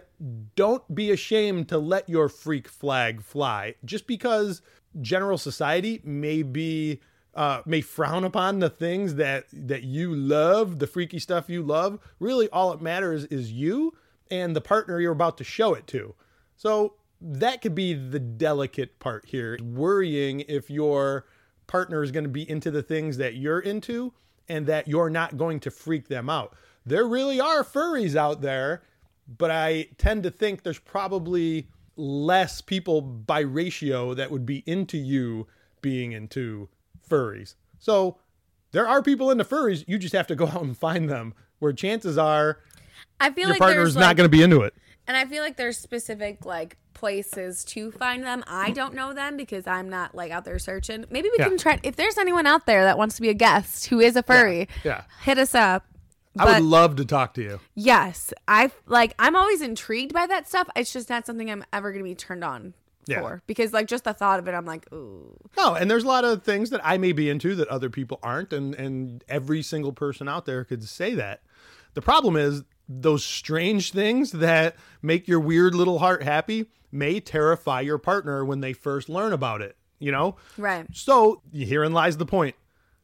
don't 0.55 0.95
be 0.95 1.11
ashamed 1.11 1.69
to 1.71 1.79
let 1.79 2.09
your 2.09 2.29
freak 2.29 2.69
flag 2.69 3.23
fly. 3.23 3.75
Just 3.85 4.07
because 4.07 4.62
general 5.00 5.38
society 5.38 6.00
may 6.05 6.43
be 6.43 7.00
uh, 7.35 7.61
may 7.67 7.83
frown 7.83 8.25
upon 8.25 8.61
the 8.61 8.71
things 8.71 9.17
that 9.17 9.47
that 9.53 9.83
you 9.83 10.15
love, 10.15 10.79
the 10.79 10.87
freaky 10.87 11.19
stuff 11.19 11.50
you 11.50 11.62
love. 11.62 11.99
Really, 12.19 12.49
all 12.50 12.73
it 12.73 12.81
matters 12.81 13.25
is 13.26 13.53
you 13.53 13.95
and 14.31 14.57
the 14.57 14.61
partner 14.61 15.00
you're 15.00 15.12
about 15.12 15.38
to 15.38 15.45
show 15.45 15.75
it 15.75 15.87
to. 15.88 16.15
So 16.57 16.95
that 17.21 17.62
could 17.62 17.75
be 17.75 17.95
the 17.95 18.19
delicate 18.19 18.99
part 18.99 19.26
here. 19.26 19.59
Worrying 19.62 20.41
if 20.41 20.71
your 20.71 21.26
partner 21.66 22.02
is 22.02 22.11
going 22.11 22.25
to 22.25 22.30
be 22.30 22.49
into 22.49 22.70
the 22.70 22.82
things 22.82 23.16
that 23.18 23.35
you're 23.35 23.61
into 23.61 24.12
and 24.49 24.66
that 24.66 24.88
you're 24.88 25.11
not 25.11 25.37
going 25.37 25.61
to 25.61 25.70
freak 25.70 26.08
them 26.08 26.30
out. 26.30 26.54
There 26.85 27.06
really 27.06 27.40
are 27.40 27.64
furries 27.64 28.14
out 28.14 28.42
there, 28.42 28.82
but 29.26 29.50
I 29.50 29.88
tend 29.99 30.23
to 30.23 30.30
think 30.30 30.62
there's 30.62 30.78
probably 30.78 31.68
less 31.96 32.61
people 32.61 33.00
by 33.00 33.40
ratio 33.40 34.14
that 34.14 34.30
would 34.30 34.46
be 34.46 34.62
into 34.66 34.96
you 34.96 35.46
being 35.80 36.12
into 36.12 36.68
furries. 37.08 37.54
So 37.78 38.18
there 38.73 38.87
are 38.87 39.02
people 39.02 39.30
into 39.30 39.44
furries. 39.44 39.85
You 39.88 39.99
just 39.99 40.14
have 40.14 40.26
to 40.28 40.37
go 40.37 40.46
out 40.46 40.62
and 40.62 40.76
find 40.76 41.08
them. 41.08 41.35
Where 41.58 41.73
chances 41.73 42.18
are 42.18 42.58
I 43.18 43.30
feel 43.30 43.44
your 43.44 43.50
like 43.50 43.58
partner's 43.61 43.94
there's 43.94 43.96
not 43.96 44.16
going 44.16 44.26
to 44.26 44.37
be 44.37 44.42
into 44.42 44.61
it. 44.62 44.75
And 45.07 45.17
I 45.17 45.25
feel 45.25 45.43
like 45.43 45.57
there's 45.57 45.79
specific 45.79 46.45
like 46.45 46.77
places 46.95 47.65
to 47.67 47.91
find 47.93 48.25
them. 48.25 48.43
I 48.47 48.71
don't 48.71 48.95
know 48.95 49.13
them 49.13 49.37
because 49.37 49.67
I'm 49.67 49.89
not 49.91 50.15
like 50.15 50.31
out 50.33 50.45
there 50.45 50.59
searching. 50.59 51.05
Maybe 51.11 51.29
we 51.29 51.37
Yeah. 51.39 51.49
can 51.49 51.59
try 51.59 51.79
if 51.83 51.97
there's 51.97 52.17
anyone 52.19 52.47
out 52.47 52.67
there 52.67 52.85
that 52.85 52.97
wants 52.99 53.17
to 53.17 53.23
be 53.23 53.29
a 53.29 53.35
guest 53.35 53.87
who 53.87 54.01
is 54.01 54.17
a 54.17 54.23
furry. 54.23 54.69
Yeah. 54.85 55.03
Hit 55.23 55.39
us 55.39 55.55
up. 55.55 55.85
I 56.39 56.45
would 56.61 56.65
love 56.65 56.97
to 56.97 57.05
talk 57.07 57.33
to 57.35 57.43
you. 57.43 57.61
Yes, 57.75 58.33
I 58.47 58.71
like. 58.87 59.15
I'm 59.19 59.35
always 59.37 59.63
intrigued 59.63 60.13
by 60.13 60.27
that 60.27 60.47
stuff. 60.49 60.69
It's 60.77 60.93
just 60.93 61.09
not 61.09 61.25
something 61.25 61.51
I'm 61.51 61.65
ever 61.73 61.93
going 61.93 62.05
to 62.05 62.09
be 62.11 62.15
turned 62.15 62.45
on 62.45 62.75
Yeah. 63.07 63.21
for 63.21 63.43
because, 63.47 63.73
like, 63.73 63.87
just 63.87 64.05
the 64.05 64.13
thought 64.13 64.39
of 64.39 64.47
it, 64.47 64.53
I'm 64.53 64.67
like, 64.67 64.87
ooh. 64.93 65.35
No, 65.57 65.75
and 65.75 65.91
there's 65.91 66.05
a 66.05 66.09
lot 66.09 66.25
of 66.27 66.43
things 66.43 66.69
that 66.71 66.83
I 66.85 66.99
may 66.99 67.13
be 67.13 67.31
into 67.31 67.55
that 67.55 67.69
other 67.69 67.89
people 67.89 68.19
aren't, 68.23 68.53
and 68.53 68.75
and 68.75 69.25
every 69.31 69.63
single 69.63 69.93
person 69.93 70.29
out 70.29 70.45
there 70.45 70.63
could 70.65 70.85
say 70.87 71.15
that. 71.15 71.41
The 71.95 72.03
problem 72.03 72.37
is 72.37 72.65
those 72.88 73.25
strange 73.25 73.93
things 73.93 74.33
that 74.33 74.76
make 75.02 75.26
your 75.26 75.40
weird 75.40 75.75
little 75.75 75.99
heart 75.99 76.23
happy 76.23 76.66
may 76.93 77.21
terrify 77.21 77.81
your 77.81 77.99
partner 77.99 78.45
when 78.45 78.61
they 78.61 78.73
first 78.73 79.09
learn 79.09 79.33
about 79.33 79.61
it. 79.62 79.76
You 79.99 80.12
know, 80.12 80.37
Right. 80.59 80.87
So 80.93 81.43
herein 81.52 81.93
lies 81.93 82.19
the 82.19 82.26
point. 82.26 82.55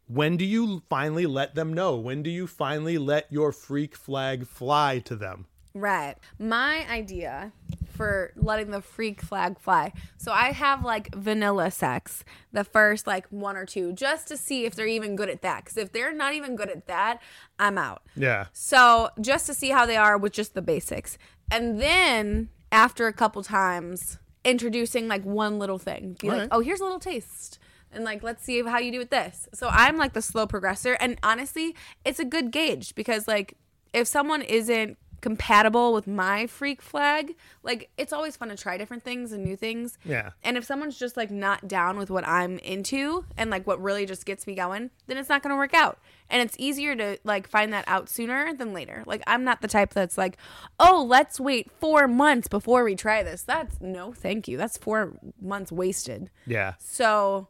When 0.09 0.37
do 0.37 0.45
you 0.45 0.83
finally 0.91 1.25
let 1.25 1.55
them 1.55 1.73
know? 1.73 1.97
When 1.97 2.23
do 2.23 2.29
you 2.29 2.47
finally 2.47 2.99
let 2.99 3.33
your 3.33 3.51
freak 3.51 3.97
flag 3.97 4.47
fly 4.47 4.99
to 5.01 5.17
them? 5.17 5.47
Right. 5.75 6.17
My 6.39 6.87
idea 6.91 7.53
for 7.93 8.33
letting 8.37 8.71
the 8.71 8.81
freak 8.81 9.21
flag 9.23 9.59
fly. 9.59 9.93
So 10.17 10.33
I 10.33 10.53
have 10.53 10.85
like 10.85 11.15
vanilla 11.15 11.71
sex, 11.71 12.25
the 12.53 12.65
first 12.65 13.07
like 13.07 13.27
one 13.29 13.57
or 13.57 13.67
two, 13.67 13.93
just 13.93 14.29
to 14.29 14.37
see 14.37 14.65
if 14.65 14.75
they're 14.75 14.87
even 14.87 15.17
good 15.17 15.29
at 15.29 15.43
that. 15.43 15.65
Because 15.65 15.77
if 15.77 15.93
they're 15.93 16.13
not 16.13 16.35
even 16.35 16.57
good 16.57 16.71
at 16.71 16.87
that, 16.87 17.21
I'm 17.59 17.79
out. 17.79 18.03
Yeah. 18.17 18.47
So 18.53 19.11
just 19.21 19.47
to 19.47 19.55
see 19.55 19.71
how 19.71 19.87
they 19.87 19.97
are 19.97 20.19
with 20.19 20.33
just 20.33 20.55
the 20.55 20.63
basics. 20.63 21.19
And 21.51 21.81
then 21.81 22.49
after 22.71 23.07
a 23.07 23.13
couple 23.13 23.43
times, 23.43 24.19
introducing 24.45 25.09
like 25.09 25.25
one 25.25 25.59
little 25.59 25.79
thing. 25.79 26.17
Be 26.21 26.29
like, 26.29 26.35
Alright. 26.35 26.49
oh, 26.51 26.61
here's 26.61 26.81
a 26.81 26.85
little 26.85 26.99
taste. 26.99 27.59
And 27.93 28.05
like, 28.05 28.23
let's 28.23 28.43
see 28.43 28.63
how 28.63 28.79
you 28.79 28.91
do 28.91 28.99
with 28.99 29.11
this. 29.11 29.49
So 29.53 29.69
I'm 29.71 29.97
like 29.99 30.15
the 30.15 30.23
slow 30.23 30.47
progressor. 30.47 30.97
And 30.99 31.19
honestly, 31.23 31.77
it's 32.05 32.19
a 32.19 32.25
good 32.25 32.51
gauge 32.51 32.95
because 32.95 33.29
like 33.29 33.57
if 33.93 34.07
someone 34.07 34.43
isn't 34.43 34.97
compatible 35.23 35.95
with 35.95 36.07
my 36.07 36.47
freak 36.47 36.83
flag, 36.83 37.35
like 37.63 37.89
it's 37.97 38.13
always 38.13 38.37
fun 38.37 38.51
to 38.51 38.57
try 38.57 38.77
different 38.77 39.03
things 39.03 39.33
and 39.33 39.43
new 39.43 39.57
things. 39.57 39.97
Yeah. 40.05 40.31
And 40.43 40.59
if 40.59 40.65
someone's 40.65 40.99
just 40.99 41.17
like 41.17 41.31
not 41.31 41.67
down 41.67 41.97
with 41.97 42.11
what 42.11 42.27
I'm 42.29 42.59
into 42.59 43.25
and 43.39 43.49
like 43.51 43.67
what 43.67 43.81
really 43.81 44.05
just 44.05 44.27
gets 44.27 44.47
me 44.47 44.55
going, 44.55 44.91
then 45.07 45.17
it's 45.17 45.31
not 45.31 45.43
going 45.43 45.53
to 45.53 45.57
work 45.57 45.73
out. 45.73 45.99
And 46.29 46.43
it's 46.43 46.57
easier 46.59 46.95
to 46.97 47.19
like 47.25 47.49
find 47.49 47.73
that 47.73 47.85
out 47.89 48.09
sooner 48.11 48.53
than 48.53 48.75
later. 48.75 49.03
Like 49.07 49.23
I'm 49.27 49.45
not 49.45 49.63
the 49.63 49.69
type 49.69 49.95
that's 49.95 50.19
like, 50.19 50.37
"Oh, 50.79 51.05
let's 51.09 51.39
wait 51.41 51.71
4 51.81 52.09
months 52.09 52.49
before 52.49 52.85
we 52.85 52.95
try 52.95 53.23
this." 53.23 53.43
That's 53.43 53.81
no, 53.81 54.13
thank 54.13 54.49
you. 54.49 54.57
That's 54.57 54.77
4 54.79 55.13
months 55.41 55.71
wasted. 55.71 56.31
Yeah. 56.47 56.75
So, 56.79 57.49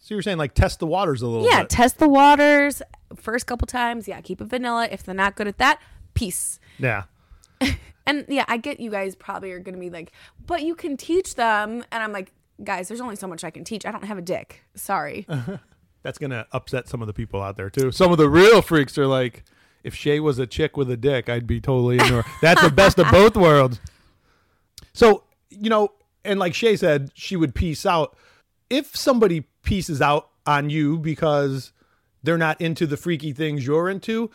So 0.00 0.14
you're 0.14 0.22
saying 0.22 0.38
like 0.38 0.54
test 0.54 0.80
the 0.80 0.86
waters 0.86 1.22
a 1.22 1.26
little 1.26 1.46
yeah, 1.46 1.60
bit. 1.62 1.70
test 1.70 1.98
the 1.98 2.08
waters 2.08 2.82
first 3.14 3.46
couple 3.46 3.66
times. 3.66 4.08
Yeah, 4.08 4.20
keep 4.20 4.40
it 4.40 4.46
vanilla. 4.46 4.88
If 4.90 5.02
they're 5.02 5.14
not 5.14 5.36
good 5.36 5.46
at 5.48 5.58
that, 5.58 5.80
peace. 6.14 6.58
yeah. 6.78 7.04
And 8.06 8.26
yeah, 8.28 8.44
I 8.48 8.58
get 8.58 8.80
you 8.80 8.90
guys 8.90 9.14
probably 9.14 9.50
are 9.52 9.58
going 9.58 9.74
to 9.74 9.80
be 9.80 9.88
like, 9.88 10.12
but 10.46 10.62
you 10.62 10.74
can 10.74 10.98
teach 10.98 11.36
them. 11.36 11.82
And 11.90 12.02
I'm 12.02 12.12
like, 12.12 12.32
guys, 12.62 12.88
there's 12.88 13.00
only 13.00 13.16
so 13.16 13.26
much 13.26 13.44
I 13.44 13.50
can 13.50 13.64
teach. 13.64 13.86
I 13.86 13.90
don't 13.90 14.04
have 14.04 14.18
a 14.18 14.22
dick. 14.22 14.62
Sorry. 14.74 15.26
That's 16.02 16.18
gonna 16.18 16.46
upset 16.52 16.86
some 16.86 17.00
of 17.00 17.06
the 17.06 17.14
people 17.14 17.40
out 17.42 17.56
there 17.56 17.70
too. 17.70 17.90
Some 17.90 18.12
of 18.12 18.18
the 18.18 18.28
real 18.28 18.60
freaks 18.60 18.98
are 18.98 19.06
like, 19.06 19.42
if 19.82 19.94
Shay 19.94 20.20
was 20.20 20.38
a 20.38 20.46
chick 20.46 20.76
with 20.76 20.90
a 20.90 20.98
dick, 20.98 21.30
I'd 21.30 21.46
be 21.46 21.62
totally 21.62 21.96
in 21.98 22.04
her. 22.04 22.24
That's 22.42 22.60
the 22.60 22.70
best 22.70 22.98
of 22.98 23.10
both 23.10 23.36
worlds. 23.38 23.80
So 24.92 25.24
you 25.48 25.70
know, 25.70 25.92
and 26.24 26.38
like 26.38 26.54
Shay 26.54 26.76
said, 26.76 27.10
she 27.14 27.36
would 27.36 27.54
piece 27.54 27.86
out. 27.86 28.16
If 28.68 28.94
somebody 28.94 29.46
pieces 29.62 30.02
out 30.02 30.28
on 30.46 30.68
you 30.68 30.98
because 30.98 31.72
they're 32.22 32.36
not 32.36 32.60
into 32.60 32.86
the 32.86 32.98
freaky 32.98 33.32
things 33.32 33.66
you're 33.66 33.88
into, 33.88 34.30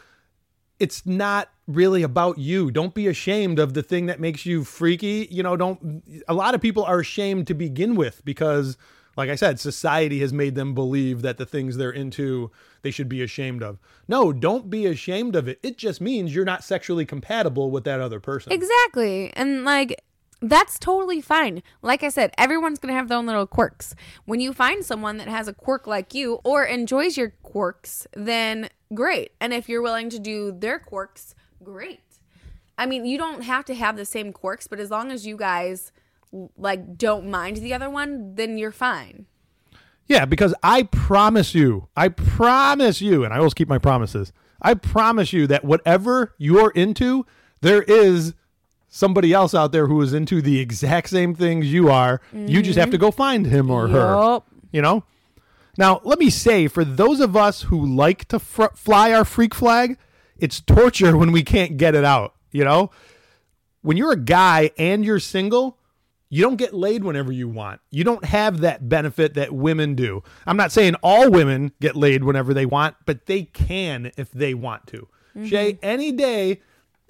it's 0.79 1.05
not 1.05 1.50
really 1.67 2.03
about 2.03 2.38
you. 2.38 2.71
Don't 2.71 2.93
be 2.93 3.07
ashamed 3.07 3.59
of 3.59 3.74
the 3.74 3.83
thing 3.83 4.07
that 4.07 4.19
makes 4.19 4.45
you 4.45 4.63
freaky. 4.63 5.27
You 5.29 5.43
know, 5.43 5.55
don't 5.55 6.03
a 6.27 6.33
lot 6.33 6.55
of 6.55 6.62
people 6.62 6.83
are 6.83 7.00
ashamed 7.00 7.48
to 7.48 7.53
begin 7.53 7.95
with 7.95 8.24
because 8.25 8.77
like 9.17 9.29
I 9.29 9.36
said, 9.36 9.59
society 9.59 10.21
has 10.21 10.31
made 10.31 10.55
them 10.55 10.74
believe 10.74 11.24
that 11.24 11.38
the 11.38 11.45
things 11.45 11.75
they're 11.75 11.91
into 11.91 12.51
they 12.83 12.91
should 12.91 13.09
be 13.09 13.21
ashamed 13.21 13.62
of. 13.62 13.77
No, 14.07 14.31
don't 14.31 14.69
be 14.69 14.86
ashamed 14.86 15.36
of 15.36 15.48
it. 15.50 15.59
It 15.62 15.77
just 15.77 16.00
means 16.00 16.33
you're 16.33 16.45
not 16.45 16.63
sexually 16.63 17.05
compatible 17.05 17.69
with 17.69 17.83
that 17.83 18.00
other 18.00 18.21
person. 18.21 18.53
Exactly. 18.53 19.33
And 19.33 19.65
like 19.65 20.01
that's 20.41 20.79
totally 20.79 21.22
fine. 21.22 21.62
Like 21.81 22.03
I 22.03 22.10
said, 22.10 22.31
everyone's 22.38 22.79
going 22.79 22.93
to 22.93 22.98
have 22.98 23.10
their 23.10 23.17
own 23.17 23.25
little 23.25 23.48
quirks. 23.48 23.96
When 24.25 24.39
you 24.39 24.53
find 24.53 24.86
someone 24.86 25.17
that 25.17 25.27
has 25.27 25.48
a 25.48 25.53
quirk 25.53 25.88
like 25.88 26.13
you 26.13 26.39
or 26.43 26.63
enjoys 26.63 27.17
your 27.17 27.34
quirks, 27.43 28.08
then 28.15 28.69
great. 28.93 29.31
And 29.41 29.53
if 29.53 29.67
you're 29.67 29.81
willing 29.81 30.10
to 30.10 30.19
do 30.19 30.51
their 30.51 30.79
quirks, 30.79 31.36
great. 31.63 32.01
I 32.77 32.86
mean, 32.86 33.05
you 33.05 33.17
don't 33.17 33.43
have 33.43 33.65
to 33.65 33.75
have 33.75 33.98
the 33.98 34.05
same 34.05 34.31
quirks, 34.31 34.67
but 34.67 34.79
as 34.79 34.89
long 34.89 35.12
as 35.12 35.27
you 35.27 35.36
guys 35.36 35.91
like 36.58 36.98
don't 36.98 37.29
mind 37.29 37.58
the 37.58 37.74
other 37.74 37.89
one, 37.89 38.36
then 38.36 38.58
you're 38.58 38.72
fine. 38.72 39.25
Yeah, 40.08 40.25
because 40.25 40.55
I 40.63 40.84
promise 40.84 41.53
you, 41.53 41.88
I 41.96 42.08
promise 42.08 43.01
you, 43.01 43.24
and 43.24 43.34
I 43.34 43.38
always 43.38 43.53
keep 43.53 43.67
my 43.67 43.77
promises. 43.77 44.31
I 44.62 44.74
promise 44.74 45.34
you 45.34 45.46
that 45.48 45.63
whatever 45.63 46.34
you're 46.38 46.72
into, 46.72 47.25
there 47.62 47.84
is 47.84 48.34
somebody 48.89 49.31
else 49.31 49.53
out 49.53 49.72
there 49.72 49.88
who 49.88 50.01
is 50.01 50.13
into 50.13 50.41
the 50.41 50.60
exact 50.60 51.10
same 51.10 51.34
things 51.36 51.72
you 51.72 51.89
are. 51.89 52.19
You 52.34 52.62
just 52.62 52.77
have 52.77 52.89
to 52.89 52.98
mm-hmm. 52.98 53.05
go 53.05 53.12
find 53.12 53.46
him 53.46 53.72
or 53.72 53.88
her. 53.88 54.41
You 54.72 54.81
know? 54.81 55.03
Now, 55.77 56.01
let 56.03 56.19
me 56.19 56.29
say 56.29 56.67
for 56.67 56.84
those 56.84 57.22
of 57.22 57.38
us 57.38 57.62
who 57.63 57.86
like 57.86 58.25
to 58.29 58.39
fr- 58.39 58.75
fly 58.75 59.13
our 59.13 59.24
freak 59.24 59.55
flag, 59.55 59.98
it's 60.38 60.60
torture 60.60 61.15
when 61.15 61.31
we 61.31 61.43
can't 61.43 61.77
get 61.77 61.96
it 61.96 62.03
out, 62.03 62.36
you 62.51 62.65
know? 62.65 62.91
When 63.81 63.96
you're 63.96 64.12
a 64.12 64.17
guy 64.17 64.72
and 64.77 65.05
you're 65.05 65.19
single, 65.19 65.77
you 66.29 66.43
don't 66.43 66.58
get 66.58 66.74
laid 66.74 67.03
whenever 67.03 67.31
you 67.31 67.48
want. 67.48 67.81
You 67.91 68.03
don't 68.03 68.25
have 68.25 68.60
that 68.60 68.89
benefit 68.89 69.36
that 69.36 69.53
women 69.53 69.96
do. 69.96 70.22
I'm 70.46 70.58
not 70.58 70.72
saying 70.72 70.96
all 71.01 71.31
women 71.31 71.72
get 71.79 71.96
laid 71.96 72.24
whenever 72.24 72.53
they 72.53 72.65
want, 72.65 72.96
but 73.05 73.25
they 73.25 73.43
can 73.43 74.12
if 74.17 74.31
they 74.31 74.53
want 74.53 74.86
to. 74.88 75.08
Shay, 75.46 75.74
mm-hmm. 75.74 75.86
any 75.86 76.12
day, 76.12 76.62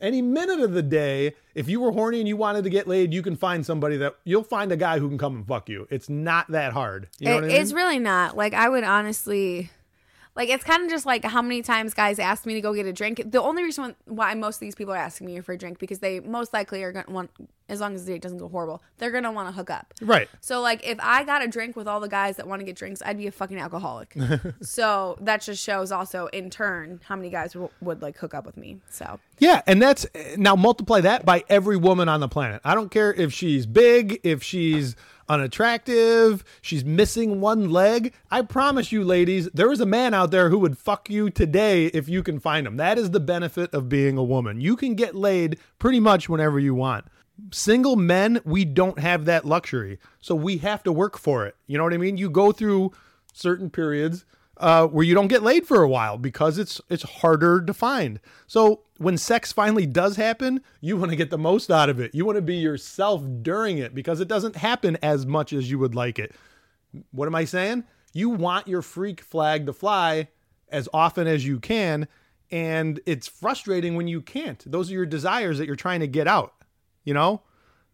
any 0.01 0.21
minute 0.21 0.59
of 0.59 0.73
the 0.73 0.81
day, 0.83 1.33
if 1.55 1.67
you 1.69 1.79
were 1.79 1.91
horny 1.91 2.19
and 2.19 2.27
you 2.27 2.37
wanted 2.37 2.63
to 2.63 2.69
get 2.69 2.87
laid, 2.87 3.13
you 3.13 3.21
can 3.21 3.35
find 3.35 3.65
somebody 3.65 3.97
that 3.97 4.15
you'll 4.23 4.43
find 4.43 4.71
a 4.71 4.77
guy 4.77 4.99
who 4.99 5.07
can 5.09 5.17
come 5.17 5.35
and 5.37 5.47
fuck 5.47 5.69
you. 5.69 5.87
It's 5.89 6.09
not 6.09 6.51
that 6.51 6.73
hard. 6.73 7.07
You 7.19 7.25
know 7.27 7.31
It- 7.31 7.35
what 7.35 7.43
I 7.43 7.47
mean? 7.47 7.55
It's 7.61 7.73
really 7.73 7.99
not. 7.99 8.35
Like 8.37 8.53
I 8.53 8.69
would 8.69 8.83
honestly 8.83 9.69
like 10.35 10.49
it's 10.49 10.63
kind 10.63 10.83
of 10.83 10.89
just 10.89 11.05
like 11.05 11.25
how 11.25 11.41
many 11.41 11.61
times 11.61 11.93
guys 11.93 12.19
ask 12.19 12.45
me 12.45 12.53
to 12.53 12.61
go 12.61 12.73
get 12.73 12.85
a 12.85 12.93
drink. 12.93 13.21
The 13.25 13.41
only 13.41 13.63
reason 13.63 13.95
why 14.05 14.33
most 14.35 14.57
of 14.57 14.59
these 14.61 14.75
people 14.75 14.93
are 14.93 14.97
asking 14.97 15.27
me 15.27 15.39
for 15.41 15.53
a 15.53 15.57
drink 15.57 15.79
because 15.79 15.99
they 15.99 16.19
most 16.19 16.53
likely 16.53 16.83
are 16.83 16.91
going 16.91 17.05
to 17.05 17.11
want 17.11 17.31
as 17.67 17.79
long 17.79 17.93
as 17.93 18.05
the 18.05 18.13
date 18.13 18.21
doesn't 18.21 18.39
go 18.39 18.47
horrible, 18.47 18.81
they're 18.97 19.11
going 19.11 19.23
to 19.23 19.31
want 19.31 19.47
to 19.47 19.53
hook 19.53 19.69
up. 19.69 19.93
right. 20.01 20.27
So 20.41 20.59
like 20.61 20.85
if 20.87 20.97
I 21.01 21.23
got 21.23 21.43
a 21.43 21.47
drink 21.47 21.75
with 21.75 21.87
all 21.87 21.99
the 21.99 22.09
guys 22.09 22.37
that 22.37 22.47
want 22.47 22.61
to 22.61 22.65
get 22.65 22.75
drinks, 22.75 23.01
I'd 23.05 23.17
be 23.17 23.27
a 23.27 23.31
fucking 23.31 23.59
alcoholic. 23.59 24.15
so 24.61 25.17
that 25.21 25.41
just 25.41 25.63
shows 25.63 25.91
also 25.91 26.27
in 26.27 26.49
turn 26.49 26.99
how 27.05 27.15
many 27.15 27.29
guys 27.29 27.53
w- 27.53 27.69
would 27.81 28.01
like 28.01 28.17
hook 28.17 28.33
up 28.33 28.45
with 28.45 28.57
me. 28.57 28.79
So 28.89 29.19
Yeah, 29.39 29.61
and 29.67 29.81
that's 29.81 30.05
now 30.37 30.55
multiply 30.55 31.01
that 31.01 31.25
by 31.25 31.43
every 31.49 31.77
woman 31.77 32.09
on 32.09 32.19
the 32.19 32.27
planet. 32.27 32.61
I 32.63 32.75
don't 32.75 32.89
care 32.89 33.13
if 33.13 33.33
she's 33.33 33.65
big, 33.65 34.19
if 34.23 34.41
she's 34.41 34.95
unattractive, 35.29 36.43
she's 36.61 36.83
missing 36.83 37.39
one 37.39 37.69
leg. 37.69 38.13
I 38.31 38.41
promise 38.41 38.91
you, 38.91 39.03
ladies, 39.03 39.47
there 39.53 39.71
is 39.71 39.79
a 39.79 39.85
man 39.85 40.13
out 40.13 40.31
there 40.31 40.49
who 40.49 40.59
would 40.59 40.77
fuck 40.77 41.09
you 41.09 41.29
today 41.29 41.85
if 41.85 42.09
you 42.09 42.23
can 42.23 42.39
find 42.39 42.67
him. 42.67 42.77
That 42.77 42.97
is 42.97 43.11
the 43.11 43.19
benefit 43.19 43.73
of 43.73 43.87
being 43.87 44.17
a 44.17 44.23
woman. 44.23 44.59
You 44.59 44.75
can 44.75 44.95
get 44.95 45.15
laid 45.15 45.59
pretty 45.77 45.99
much 45.99 46.27
whenever 46.27 46.59
you 46.59 46.73
want. 46.73 47.05
Single 47.51 47.95
men, 47.95 48.41
we 48.43 48.65
don't 48.65 48.99
have 48.99 49.25
that 49.25 49.45
luxury. 49.45 49.99
So 50.19 50.35
we 50.35 50.57
have 50.57 50.83
to 50.83 50.91
work 50.91 51.17
for 51.17 51.45
it. 51.45 51.55
You 51.67 51.77
know 51.77 51.83
what 51.83 51.93
I 51.93 51.97
mean? 51.97 52.17
You 52.17 52.29
go 52.29 52.51
through 52.51 52.91
certain 53.33 53.69
periods 53.69 54.25
uh, 54.59 54.85
where 54.87 55.05
you 55.05 55.15
don't 55.15 55.27
get 55.29 55.41
laid 55.41 55.65
for 55.65 55.81
a 55.81 55.89
while 55.89 56.17
because 56.17 56.57
it's 56.57 56.81
it's 56.89 57.03
harder 57.03 57.61
to 57.61 57.73
find. 57.73 58.19
So 58.45 58.81
when 58.97 59.17
sex 59.17 59.53
finally 59.53 59.85
does 59.85 60.17
happen, 60.17 60.61
you 60.81 60.97
want 60.97 61.11
to 61.11 61.15
get 61.15 61.29
the 61.29 61.37
most 61.37 61.71
out 61.71 61.89
of 61.89 61.99
it. 61.99 62.13
You 62.13 62.25
want 62.25 62.35
to 62.35 62.41
be 62.41 62.55
yourself 62.55 63.23
during 63.41 63.77
it 63.77 63.95
because 63.95 64.19
it 64.19 64.27
doesn't 64.27 64.57
happen 64.57 64.97
as 65.01 65.25
much 65.25 65.53
as 65.53 65.71
you 65.71 65.79
would 65.79 65.95
like 65.95 66.19
it. 66.19 66.35
What 67.11 67.27
am 67.27 67.35
I 67.35 67.45
saying? 67.45 67.85
You 68.13 68.29
want 68.29 68.67
your 68.67 68.81
freak 68.81 69.21
flag 69.21 69.65
to 69.67 69.73
fly 69.73 70.27
as 70.69 70.89
often 70.93 71.27
as 71.27 71.45
you 71.45 71.59
can, 71.59 72.07
and 72.51 72.99
it's 73.05 73.27
frustrating 73.27 73.95
when 73.95 74.07
you 74.07 74.21
can't. 74.21 74.63
Those 74.69 74.89
are 74.89 74.95
your 74.95 75.05
desires 75.05 75.57
that 75.57 75.67
you're 75.67 75.75
trying 75.75 75.99
to 76.01 76.07
get 76.07 76.27
out, 76.27 76.53
you 77.03 77.13
know? 77.13 77.43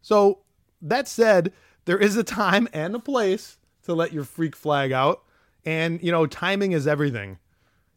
So 0.01 0.39
that 0.81 1.07
said, 1.07 1.53
there 1.85 1.97
is 1.97 2.15
a 2.15 2.23
time 2.23 2.67
and 2.73 2.95
a 2.95 2.99
place 2.99 3.57
to 3.83 3.93
let 3.93 4.13
your 4.13 4.23
freak 4.23 4.55
flag 4.55 4.91
out. 4.91 5.24
And, 5.65 6.01
you 6.01 6.11
know, 6.11 6.27
timing 6.27 6.73
is 6.73 6.87
everything. 6.87 7.39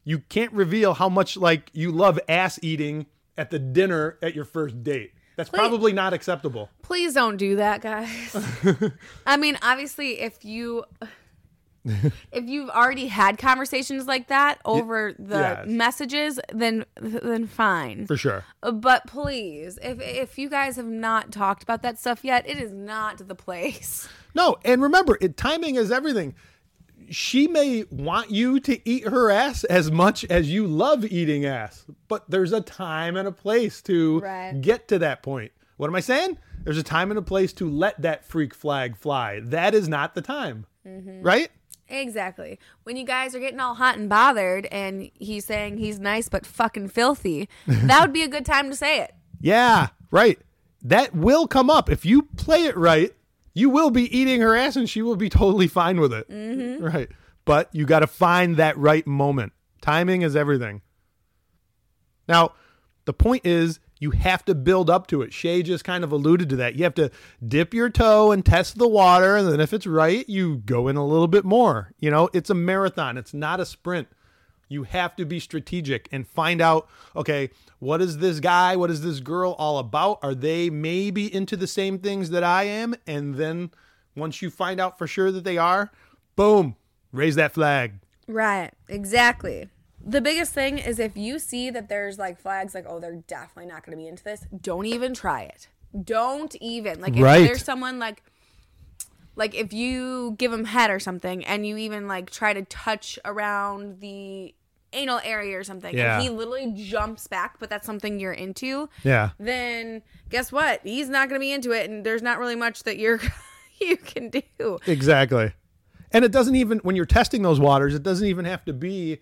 You 0.05 0.21
can't 0.21 0.53
reveal 0.53 0.95
how 0.95 1.09
much 1.09 1.37
like 1.37 1.71
you 1.75 1.93
love 1.93 2.19
ass 2.29 2.59
eating 2.63 3.07
at 3.37 3.51
the 3.51 3.59
dinner 3.59 4.19
at 4.23 4.35
your 4.35 4.45
first 4.45 4.83
date. 4.83 5.13
That's 5.37 5.51
probably 5.51 5.93
not 5.93 6.13
acceptable. 6.13 6.69
please 6.83 7.15
don't 7.15 7.37
do 7.37 7.57
that, 7.57 7.81
guys. 7.81 8.37
I 9.27 9.37
mean, 9.37 9.57
obviously, 9.63 10.19
if 10.19 10.45
you 10.45 10.85
if 12.33 12.49
you've 12.49 12.71
already 12.71 13.07
had 13.07 13.39
conversations 13.39 14.07
like 14.07 14.29
that 14.29 14.59
over 14.65 15.15
the 15.19 15.39
yes. 15.39 15.67
messages, 15.67 16.41
then 16.53 16.85
then 16.97 17.47
fine. 17.47 18.07
For 18.07 18.17
sure. 18.17 18.45
But 18.61 19.07
please, 19.07 19.79
if 19.81 20.01
if 20.01 20.39
you 20.39 20.51
guys 20.51 20.77
have 20.77 20.87
not 20.87 21.31
talked 21.31 21.63
about 21.63 21.83
that 21.83 21.99
stuff 21.99 22.25
yet, 22.25 22.49
it 22.49 22.59
is 22.59 22.73
not 22.73 23.27
the 23.29 23.35
place. 23.35 24.09
No, 24.35 24.57
and 24.65 24.83
remember, 24.83 25.17
it, 25.21 25.37
timing 25.37 25.77
is 25.77 25.91
everything. 25.91 26.35
She 27.11 27.49
may 27.49 27.85
want 27.91 28.31
you 28.31 28.61
to 28.61 28.89
eat 28.89 29.09
her 29.09 29.31
ass 29.31 29.65
as 29.65 29.91
much 29.91 30.25
as 30.27 30.51
you 30.51 30.67
love 30.67 31.05
eating 31.05 31.45
ass, 31.45 31.87
but 32.09 32.29
there's 32.31 32.53
a 32.53 32.61
time 32.61 33.17
and 33.17 33.27
a 33.29 33.33
place 33.33 33.81
to 33.83 34.21
Right. 34.21 34.61
get 34.61 34.89
to 34.89 34.99
that 35.01 35.23
point. 35.23 35.53
What 35.77 35.89
am 35.89 35.95
I 35.95 36.01
saying? 36.01 36.39
There's 36.65 36.79
a 36.79 36.83
time 36.83 37.11
and 37.11 37.19
a 37.19 37.23
place 37.23 37.53
to 37.55 37.69
let 37.71 38.03
that 38.03 38.25
freak 38.25 38.55
flag 38.55 38.97
fly. 38.97 39.41
That 39.43 39.75
is 39.75 39.89
not 39.89 40.15
the 40.15 40.21
time. 40.23 40.67
Mm-hmm. 40.87 41.23
Right? 41.23 41.51
Exactly. 41.89 42.59
When 42.83 42.97
you 42.97 43.05
guys 43.05 43.35
are 43.35 43.41
getting 43.41 43.61
all 43.61 43.75
hot 43.75 43.97
and 43.97 44.09
bothered, 44.09 44.67
and 44.67 45.11
he's 45.15 45.45
saying 45.47 45.79
he's 45.79 45.99
nice 45.99 46.29
but 46.29 46.45
fucking 46.45 46.89
filthy, 46.89 47.49
that 47.67 48.03
would 48.03 48.13
be 48.13 48.23
a 48.23 48.29
good 48.29 48.45
time 48.45 48.69
to 48.71 48.77
say 48.77 49.01
it. 49.01 49.15
Yeah, 49.41 49.89
right. 50.11 50.39
That 50.83 51.15
will 51.15 51.47
come 51.47 51.71
up. 51.71 51.89
If 51.89 52.05
you 52.05 52.23
play 52.37 52.65
it 52.65 52.77
right, 52.77 53.13
you 53.59 53.71
will 53.71 53.91
be 53.91 54.17
eating 54.17 54.41
her 54.41 54.55
ass 54.55 54.77
and 54.77 54.89
she 54.89 55.03
will 55.03 55.17
be 55.17 55.29
totally 55.29 55.67
fine 55.67 56.01
with 56.01 56.13
it. 56.13 56.31
Mm-hmm. 56.31 56.85
Right. 56.85 57.09
But 57.45 57.69
you 57.73 57.87
got 57.87 58.01
to 58.01 58.07
find 58.07 58.57
that 58.57 58.77
right 58.79 59.07
moment. 59.07 59.53
Timing 59.81 60.23
is 60.23 60.37
everything. 60.37 60.83
Now, 62.29 62.53
the 63.05 63.13
point 63.13 63.47
is 63.47 63.81
you 63.99 64.13
have 64.13 64.45
to 64.45 64.55
build 64.55 64.91
up 64.91 65.07
to 65.09 65.23
it. 65.23 65.33
Shay 65.33 65.63
just 65.63 65.83
kind 65.83 66.05
of 66.05 66.13
alluded 66.13 66.51
to 66.51 66.57
that. 66.57 66.77
You 66.77 66.85
have 66.85 66.95
to 66.95 67.11
dip 67.47 67.75
your 67.75 67.91
toe 67.91 68.31
and 68.31 68.45
test 68.45 68.79
the 68.79 68.87
water. 68.87 69.37
And 69.37 69.49
then 69.49 69.61
if 69.61 69.73
it's 69.73 69.87
right, 69.87 70.29
you 70.29 70.59
go 70.59 70.89
in 70.89 70.97
a 70.97 71.07
little 71.07 71.27
bit 71.27 71.45
more. 71.45 71.93
You 71.99 72.11
know, 72.11 72.29
it's 72.33 72.51
a 72.51 72.55
marathon, 72.55 73.17
it's 73.17 73.35
not 73.35 73.61
a 73.61 73.67
sprint. 73.67 74.09
You 74.69 74.83
have 74.85 75.17
to 75.17 75.25
be 75.25 75.41
strategic 75.41 76.09
and 76.13 76.29
find 76.29 76.61
out 76.61 76.89
okay, 77.17 77.51
what 77.79 78.01
is 78.01 78.19
this 78.19 78.41
guy, 78.41 78.77
what 78.77 78.91
is 78.91 79.03
this 79.03 79.21
girl 79.21 79.53
all 79.59 79.79
about? 79.79 80.19
Are 80.23 80.35
they 80.35 80.69
maybe 80.71 81.33
into 81.33 81.57
the 81.57 81.67
same 81.67 81.99
things 81.99 82.31
that 82.31 82.43
I 82.43 82.65
am? 82.65 82.95
And 83.07 83.37
then 83.37 83.71
once 84.17 84.43
you 84.43 84.51
find 84.51 84.81
out 84.81 84.99
for 84.99 85.07
sure 85.07 85.31
that 85.31 85.45
they 85.45 85.59
are, 85.59 85.91
boom, 86.35 86.77
raise 87.13 87.37
that 87.37 87.53
flag. 87.53 88.01
Right. 88.27 88.73
Exactly. 88.89 89.69
The 90.05 90.21
biggest 90.21 90.53
thing 90.53 90.79
is 90.79 90.99
if 90.99 91.17
you 91.17 91.39
see 91.39 91.71
that 91.71 91.89
there's 91.89 92.19
like 92.19 92.41
flags 92.41 92.75
like, 92.75 92.87
oh, 92.89 92.99
they're 92.99 93.23
definitely 93.27 93.67
not 93.67 93.85
going 93.85 93.97
to 93.97 94.03
be 94.03 94.09
into 94.09 94.25
this, 94.25 94.45
don't 94.61 94.87
even 94.87 95.15
try 95.15 95.43
it. 95.43 95.69
Don't 96.05 96.55
even. 96.57 97.01
Like, 97.01 97.15
if 97.17 97.23
Right. 97.23 97.45
there's 97.47 97.65
someone 97.65 97.99
like, 97.99 98.23
like 99.37 99.55
if 99.55 99.73
you 99.73 100.35
give 100.37 100.51
them 100.51 100.65
head 100.65 100.91
or 100.91 100.99
something 100.99 101.45
and 101.45 101.67
you 101.67 101.77
even 101.77 102.09
like 102.09 102.31
try 102.31 102.53
to 102.53 102.63
touch 102.63 103.19
around 103.25 104.01
the 104.01 104.55
anal 104.93 105.21
area 105.25 105.59
or 105.59 105.65
something 105.65 105.97
Yeah. 105.97 106.15
and 106.15 106.23
he 106.23 106.29
literally 106.31 106.73
jumps 106.77 107.27
back 107.27 107.59
but 107.59 107.69
that's 107.69 107.85
something 107.87 108.19
you're 108.19 108.33
into 108.33 108.89
Yeah. 109.05 109.31
then 109.39 110.03
guess 110.31 110.51
what 110.51 110.81
he's 110.83 111.09
not 111.09 111.29
going 111.29 111.39
to 111.39 111.45
be 111.45 111.53
into 111.53 111.73
it 111.73 111.91
and 111.91 112.05
there's 112.07 112.23
not 112.23 112.39
really 112.39 112.57
much 112.57 112.85
that 112.85 112.97
you're 112.99 113.21
you 113.81 113.97
can 113.97 114.31
do 114.31 114.79
Exactly. 114.87 115.53
And 116.11 116.25
it 116.25 116.33
doesn't 116.33 116.57
even 116.57 116.79
when 116.79 116.97
you're 116.97 117.05
testing 117.05 117.43
those 117.43 117.61
waters, 117.61 117.95
it 117.95 118.03
doesn't 118.03 118.27
even 118.27 118.47
have 118.47 118.65
to 118.65 118.73
be 118.73 119.19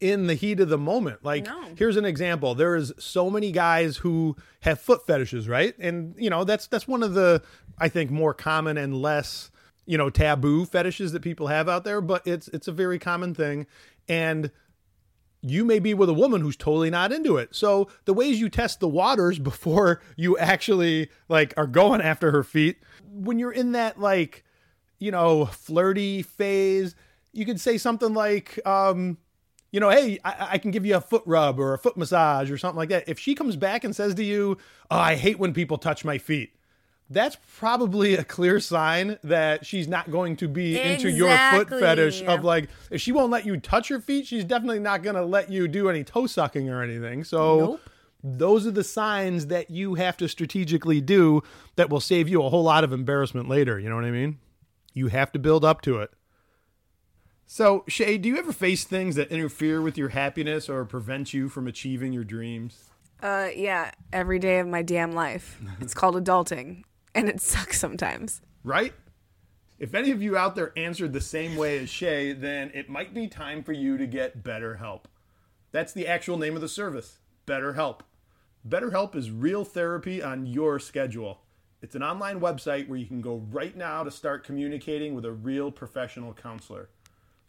in 0.00 0.28
the 0.28 0.34
heat 0.34 0.60
of 0.60 0.68
the 0.68 0.78
moment. 0.78 1.24
Like 1.24 1.44
No. 1.46 1.64
here's 1.76 1.96
an 1.96 2.04
example. 2.04 2.54
There 2.54 2.76
is 2.76 2.92
so 2.98 3.28
many 3.28 3.50
guys 3.50 3.96
who 3.96 4.36
have 4.60 4.80
foot 4.80 5.04
fetishes, 5.04 5.48
right? 5.48 5.74
And 5.80 6.14
you 6.16 6.30
know, 6.30 6.44
that's 6.44 6.68
that's 6.68 6.86
one 6.86 7.02
of 7.02 7.14
the 7.14 7.42
I 7.76 7.88
think 7.88 8.12
more 8.12 8.32
common 8.34 8.78
and 8.78 8.94
less, 9.02 9.50
you 9.84 9.98
know, 9.98 10.10
taboo 10.10 10.64
fetishes 10.64 11.10
that 11.10 11.22
people 11.22 11.48
have 11.48 11.68
out 11.68 11.82
there, 11.82 12.00
but 12.00 12.24
it's 12.24 12.46
it's 12.48 12.68
a 12.68 12.72
very 12.72 13.00
common 13.00 13.34
thing. 13.34 13.66
And 14.08 14.52
you 15.42 15.64
may 15.64 15.78
be 15.78 15.94
with 15.94 16.08
a 16.08 16.14
woman 16.14 16.40
who's 16.40 16.56
totally 16.56 16.90
not 16.90 17.12
into 17.12 17.36
it. 17.36 17.54
So 17.54 17.88
the 18.04 18.14
ways 18.14 18.40
you 18.40 18.48
test 18.48 18.80
the 18.80 18.88
waters 18.88 19.38
before 19.38 20.00
you 20.16 20.36
actually 20.38 21.10
like 21.28 21.54
are 21.56 21.66
going 21.66 22.00
after 22.00 22.30
her 22.30 22.42
feet, 22.42 22.78
when 23.10 23.38
you're 23.38 23.52
in 23.52 23.72
that 23.72 24.00
like, 24.00 24.44
you 24.98 25.10
know, 25.10 25.46
flirty 25.46 26.22
phase, 26.22 26.94
you 27.32 27.46
could 27.46 27.60
say 27.60 27.78
something 27.78 28.14
like, 28.14 28.58
um, 28.66 29.18
you 29.70 29.80
know, 29.80 29.90
hey, 29.90 30.18
I, 30.24 30.48
I 30.52 30.58
can 30.58 30.70
give 30.70 30.86
you 30.86 30.96
a 30.96 31.00
foot 31.00 31.22
rub 31.26 31.60
or 31.60 31.74
a 31.74 31.78
foot 31.78 31.96
massage 31.96 32.50
or 32.50 32.58
something 32.58 32.78
like 32.78 32.88
that. 32.88 33.08
If 33.08 33.18
she 33.18 33.34
comes 33.34 33.54
back 33.54 33.84
and 33.84 33.94
says 33.94 34.14
to 34.14 34.24
you, 34.24 34.56
oh, 34.90 34.98
I 34.98 35.14
hate 35.14 35.38
when 35.38 35.52
people 35.52 35.78
touch 35.78 36.04
my 36.04 36.18
feet, 36.18 36.54
that's 37.10 37.38
probably 37.56 38.14
a 38.16 38.24
clear 38.24 38.60
sign 38.60 39.18
that 39.24 39.64
she's 39.64 39.88
not 39.88 40.10
going 40.10 40.36
to 40.36 40.48
be 40.48 40.78
into 40.80 41.10
your 41.10 41.36
foot 41.50 41.70
fetish 41.70 42.22
of 42.22 42.44
like 42.44 42.68
if 42.90 43.00
she 43.00 43.12
won't 43.12 43.30
let 43.30 43.46
you 43.46 43.56
touch 43.56 43.88
her 43.88 44.00
feet, 44.00 44.26
she's 44.26 44.44
definitely 44.44 44.78
not 44.80 45.02
going 45.02 45.16
to 45.16 45.24
let 45.24 45.50
you 45.50 45.68
do 45.68 45.88
any 45.88 46.04
toe 46.04 46.26
sucking 46.26 46.68
or 46.68 46.82
anything. 46.82 47.24
So 47.24 47.58
Nope. 47.58 47.80
those 48.22 48.66
are 48.66 48.70
the 48.70 48.84
signs 48.84 49.46
that 49.46 49.70
you 49.70 49.94
have 49.94 50.16
to 50.18 50.28
strategically 50.28 51.00
do 51.00 51.42
that 51.76 51.88
will 51.88 52.00
save 52.00 52.28
you 52.28 52.42
a 52.42 52.48
whole 52.50 52.64
lot 52.64 52.84
of 52.84 52.92
embarrassment 52.92 53.48
later, 53.48 53.78
you 53.78 53.88
know 53.88 53.96
what 53.96 54.04
I 54.04 54.10
mean? 54.10 54.38
You 54.92 55.08
have 55.08 55.32
to 55.32 55.38
build 55.38 55.64
up 55.64 55.80
to 55.82 56.00
it. 56.00 56.10
So, 57.46 57.84
Shay, 57.88 58.18
do 58.18 58.28
you 58.28 58.36
ever 58.36 58.52
face 58.52 58.84
things 58.84 59.14
that 59.16 59.30
interfere 59.30 59.80
with 59.80 59.96
your 59.96 60.10
happiness 60.10 60.68
or 60.68 60.84
prevent 60.84 61.32
you 61.32 61.48
from 61.48 61.66
achieving 61.66 62.12
your 62.12 62.24
dreams? 62.24 62.84
uh 63.20 63.48
yeah 63.56 63.90
every 64.12 64.38
day 64.38 64.60
of 64.60 64.68
my 64.68 64.80
damn 64.80 65.10
life 65.10 65.58
it's 65.80 65.92
called 65.92 66.14
adulting 66.14 66.84
and 67.14 67.28
it 67.28 67.40
sucks 67.40 67.78
sometimes 67.78 68.40
right? 68.68 68.92
If 69.78 69.94
any 69.94 70.10
of 70.10 70.22
you 70.22 70.36
out 70.36 70.56
there 70.56 70.72
answered 70.76 71.12
the 71.12 71.20
same 71.20 71.56
way 71.56 71.78
as 71.78 71.88
Shay, 71.88 72.32
then 72.32 72.70
it 72.74 72.90
might 72.90 73.14
be 73.14 73.28
time 73.28 73.62
for 73.62 73.72
you 73.72 73.96
to 73.96 74.06
get 74.06 74.42
better 74.42 74.76
help. 74.76 75.08
That's 75.70 75.92
the 75.92 76.06
actual 76.06 76.36
name 76.36 76.54
of 76.54 76.60
the 76.60 76.68
service, 76.68 77.18
BetterHelp. 77.46 78.00
BetterHelp 78.68 79.14
is 79.14 79.30
real 79.30 79.64
therapy 79.64 80.22
on 80.22 80.46
your 80.46 80.78
schedule. 80.78 81.42
It's 81.80 81.94
an 81.94 82.02
online 82.02 82.40
website 82.40 82.88
where 82.88 82.98
you 82.98 83.06
can 83.06 83.20
go 83.20 83.36
right 83.50 83.76
now 83.76 84.02
to 84.02 84.10
start 84.10 84.44
communicating 84.44 85.14
with 85.14 85.24
a 85.24 85.32
real 85.32 85.70
professional 85.70 86.34
counselor. 86.34 86.90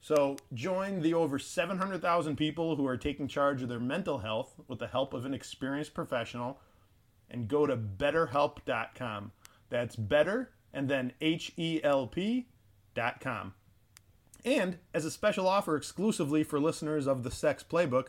So 0.01 0.37
join 0.53 1.01
the 1.01 1.15
over 1.15 1.39
700,000 1.39 2.35
people 2.35 2.75
who 2.75 2.87
are 2.87 2.95
taking 2.95 3.27
charge 3.27 3.63
of 3.63 3.69
their 3.69 3.79
mental 3.79 4.19
health 4.19 4.53
with 4.67 4.79
the 4.79 4.87
help 4.87 5.13
of 5.13 5.25
an 5.25 5.33
experienced 5.33 5.93
professional 5.93 6.59
and 7.29 7.47
go 7.47 7.65
to 7.65 7.75
betterhelp.com. 7.75 9.31
That's 9.69 9.95
better 9.95 10.51
and 10.73 10.89
then 10.89 11.13
H 11.21 11.51
E 11.57 11.79
L 11.83 12.07
P 12.07 12.47
dot 12.93 13.19
com. 13.19 13.53
And 14.45 14.77
as 14.93 15.05
a 15.05 15.11
special 15.11 15.47
offer 15.47 15.75
exclusively 15.75 16.43
for 16.43 16.59
listeners 16.59 17.07
of 17.07 17.23
the 17.23 17.31
Sex 17.31 17.63
Playbook, 17.67 18.07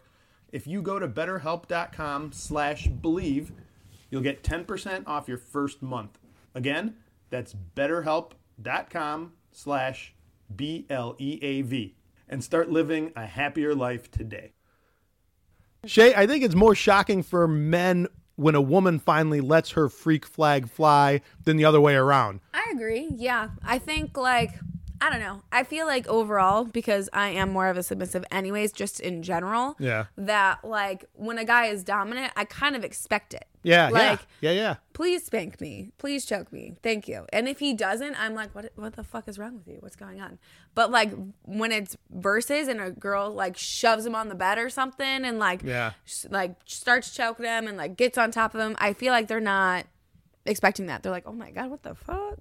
if 0.53 0.66
you 0.66 0.83
go 0.83 0.99
to 0.99 1.09
betterhelp.com 1.09 2.33
slash 2.33 2.88
bleav, 2.88 3.51
you'll 4.11 4.23
get 4.23 4.42
10% 4.42 5.05
off 5.07 5.29
your 5.29 5.38
first 5.38 5.83
month. 5.83 6.18
Again, 6.55 6.96
that's 7.31 7.55
betterhelp.com 7.77 9.33
slash 9.53 10.14
B 10.55 10.87
L 10.90 11.16
E 11.18 11.38
A 11.42 11.62
V. 11.62 11.96
And 12.29 12.44
start 12.44 12.70
living 12.70 13.12
a 13.16 13.27
happier 13.27 13.75
life 13.75 14.11
today. 14.11 14.53
Shay, 15.85 16.14
I 16.14 16.27
think 16.27 16.44
it's 16.44 16.55
more 16.55 16.75
shocking 16.75 17.23
for 17.23 17.49
men 17.49 18.07
when 18.40 18.55
a 18.55 18.61
woman 18.61 18.98
finally 18.98 19.42
lets 19.42 19.72
her 19.72 19.90
freak 19.90 20.24
flag 20.24 20.66
fly 20.66 21.20
than 21.44 21.59
the 21.59 21.64
other 21.66 21.81
way 21.81 21.94
around. 21.94 22.40
I 22.55 22.70
agree. 22.72 23.09
Yeah. 23.14 23.50
I 23.62 23.79
think 23.79 24.16
like 24.16 24.53
I 25.03 25.09
don't 25.09 25.21
know. 25.21 25.43
I 25.51 25.65
feel 25.65 25.87
like 25.87 26.07
overall 26.09 26.65
because 26.65 27.09
I 27.13 27.29
am 27.31 27.51
more 27.51 27.69
of 27.69 27.79
a 27.79 27.83
submissive 27.83 28.25
anyways 28.31 28.71
just 28.73 29.01
in 29.01 29.23
general. 29.23 29.75
Yeah. 29.79 30.07
That 30.19 30.63
like 30.65 31.07
when 31.15 31.39
a 31.39 31.45
guy 31.45 31.67
is 31.67 31.83
dominant, 31.83 32.33
I 32.37 32.45
kind 32.45 32.77
of 32.77 32.85
expect 32.85 33.33
it. 33.33 33.47
Yeah, 33.63 33.89
Like 33.91 34.21
yeah, 34.41 34.51
yeah, 34.53 34.61
yeah. 34.61 34.75
please 34.93 35.25
spank 35.25 35.61
me. 35.61 35.93
Please 35.99 36.25
choke 36.27 36.53
me. 36.53 36.77
Thank 36.83 37.09
you. 37.09 37.27
And 37.33 37.49
if 37.49 37.59
he 37.61 37.73
doesn't, 37.75 38.15
I'm 38.21 38.35
like, 38.35 38.55
what 38.55 38.73
what 38.77 38.95
the 38.97 39.05
fuck 39.05 39.27
is 39.29 39.39
wrong 39.39 39.55
with 39.57 39.69
you? 39.69 39.79
What's 39.81 39.97
going 39.97 40.21
on? 40.21 40.39
But 40.75 40.91
like 40.91 41.13
when 41.45 41.73
it's 41.73 41.97
verses 42.11 42.69
and 42.69 42.81
a 42.81 42.91
girl 42.91 43.31
like 43.31 43.57
shoves 43.57 44.05
him 44.05 44.15
on 44.15 44.29
the 44.29 44.35
bed 44.35 44.59
or 44.59 44.69
something 44.69 45.25
and 45.25 45.39
like 45.39 45.63
Yeah. 45.63 45.93
s- 46.07 46.27
like 46.31 46.57
starts 46.67 47.11
choking 47.15 47.47
him 47.47 47.67
and 47.67 47.77
like 47.79 47.97
gets 47.97 48.19
on 48.19 48.31
top 48.31 48.55
of 48.55 48.61
him, 48.61 48.77
I 48.79 48.93
feel 48.93 49.13
like 49.13 49.29
they're 49.29 49.41
not 49.41 49.87
expecting 50.47 50.87
that. 50.87 51.03
They're 51.03 51.13
like, 51.13 51.25
"Oh 51.27 51.33
my 51.33 51.51
god, 51.51 51.71
what 51.71 51.83
the 51.83 51.95
fuck?" 51.95 52.39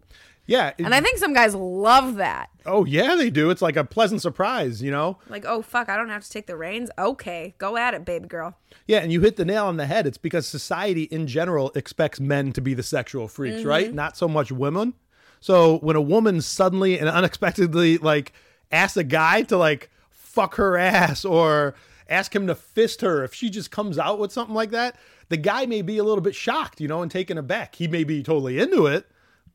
Yeah. 0.49 0.69
it- 0.69 0.83
And 0.85 0.93
I 0.95 1.01
think 1.01 1.17
some 1.19 1.33
guys 1.33 1.53
love 1.55 2.15
that. 2.15 2.49
oh, 2.65 2.85
yeah, 2.85 3.15
they 3.15 3.29
do. 3.29 3.49
It's 3.49 3.61
like 3.61 3.75
a 3.77 3.83
pleasant 3.83 4.21
surprise, 4.21 4.81
you 4.81 4.91
know? 4.91 5.17
Like, 5.29 5.45
"Oh 5.47 5.61
fuck, 5.61 5.89
I 5.89 5.95
don't 5.97 6.09
have 6.09 6.23
to 6.23 6.29
take 6.29 6.45
the 6.47 6.55
reins." 6.55 6.89
Okay, 6.99 7.55
go 7.57 7.77
at 7.77 7.93
it, 7.93 8.05
baby 8.05 8.27
girl. 8.27 8.55
Yeah, 8.87 8.99
and 8.99 9.11
you 9.11 9.21
hit 9.21 9.37
the 9.37 9.45
nail 9.45 9.65
on 9.65 9.77
the 9.77 9.85
head. 9.85 10.05
It's 10.05 10.17
because 10.17 10.45
society 10.47 11.03
in 11.03 11.25
general 11.27 11.71
expects 11.75 12.19
men 12.19 12.51
to 12.53 12.61
be 12.61 12.73
the 12.73 12.83
sexual 12.83 13.27
freaks, 13.27 13.63
right? 13.63 13.87
Mm-hmm. 13.87 13.95
Not 13.95 14.17
so 14.17 14.27
much 14.27 14.51
women. 14.51 14.93
So 15.39 15.77
when 15.79 15.95
a 15.95 16.01
woman 16.01 16.41
suddenly 16.41 16.99
and 16.99 17.07
unexpectedly 17.09 17.97
like 17.97 18.33
asks 18.71 18.97
a 18.97 19.03
guy 19.03 19.43
to 19.43 19.57
like 19.57 19.89
fuck 20.11 20.55
her 20.55 20.77
ass 20.77 21.23
or 21.25 21.75
ask 22.09 22.35
him 22.35 22.45
to 22.47 22.55
fist 22.55 23.01
her, 23.01 23.23
if 23.23 23.33
she 23.33 23.49
just 23.49 23.71
comes 23.71 23.97
out 23.97 24.19
with 24.19 24.31
something 24.31 24.55
like 24.55 24.71
that, 24.71 24.95
the 25.29 25.37
guy 25.37 25.65
may 25.65 25.81
be 25.81 25.97
a 25.97 26.03
little 26.03 26.21
bit 26.21 26.35
shocked, 26.35 26.81
you 26.81 26.87
know, 26.87 27.01
and 27.01 27.09
taken 27.11 27.37
aback. 27.37 27.75
He 27.75 27.87
may 27.87 28.03
be 28.03 28.21
totally 28.21 28.59
into 28.59 28.85
it, 28.87 29.05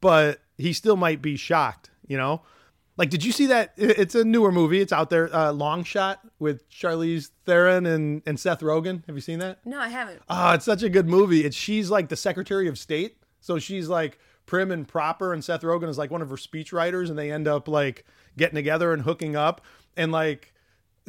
but 0.00 0.40
he 0.59 0.73
still 0.73 0.97
might 0.97 1.23
be 1.23 1.37
shocked, 1.37 1.90
you 2.07 2.17
know? 2.17 2.43
Like, 2.97 3.11
did 3.11 3.25
you 3.25 3.33
see 3.33 3.47
that? 3.47 3.73
It's 3.77 4.14
a 4.14 4.25
newer 4.25 4.53
movie. 4.53 4.81
It's 4.81 4.93
out 4.93 5.11
there. 5.11 5.35
Uh, 5.35 5.53
Long 5.53 5.83
Shot 5.83 6.21
with 6.38 6.69
Charlize 6.71 7.31
Theron 7.45 7.87
and, 7.87 8.23
and 8.25 8.38
Seth 8.38 8.61
Rogen. 8.61 9.05
Have 9.07 9.17
you 9.17 9.21
seen 9.21 9.40
that? 9.40 9.59
No, 9.67 9.81
I 9.81 9.88
haven't. 9.88 10.23
Oh, 10.29 10.53
it's 10.53 10.64
such 10.64 10.85
a 10.85 10.88
good 10.88 11.09
movie. 11.09 11.45
It's 11.45 11.57
she's 11.57 11.90
like 11.90 12.09
the 12.09 12.17
Secretary 12.17 12.69
of 12.69 12.79
State, 12.79 13.17
so 13.40 13.59
she's 13.59 13.88
like 13.88 14.19
prim 14.47 14.71
and 14.71 14.87
proper, 14.87 15.33
and 15.33 15.45
Seth 15.45 15.62
Rogen 15.62 15.88
is 15.88 15.99
like 15.99 16.12
one 16.12 16.23
of 16.23 16.31
her 16.31 16.37
speechwriters, 16.37 17.11
and 17.11 17.19
they 17.19 17.33
end 17.33 17.49
up 17.49 17.67
like 17.67 18.05
getting 18.37 18.55
together 18.55 18.93
and 18.93 19.03
hooking 19.03 19.35
up, 19.35 19.61
and 19.97 20.12
like 20.12 20.55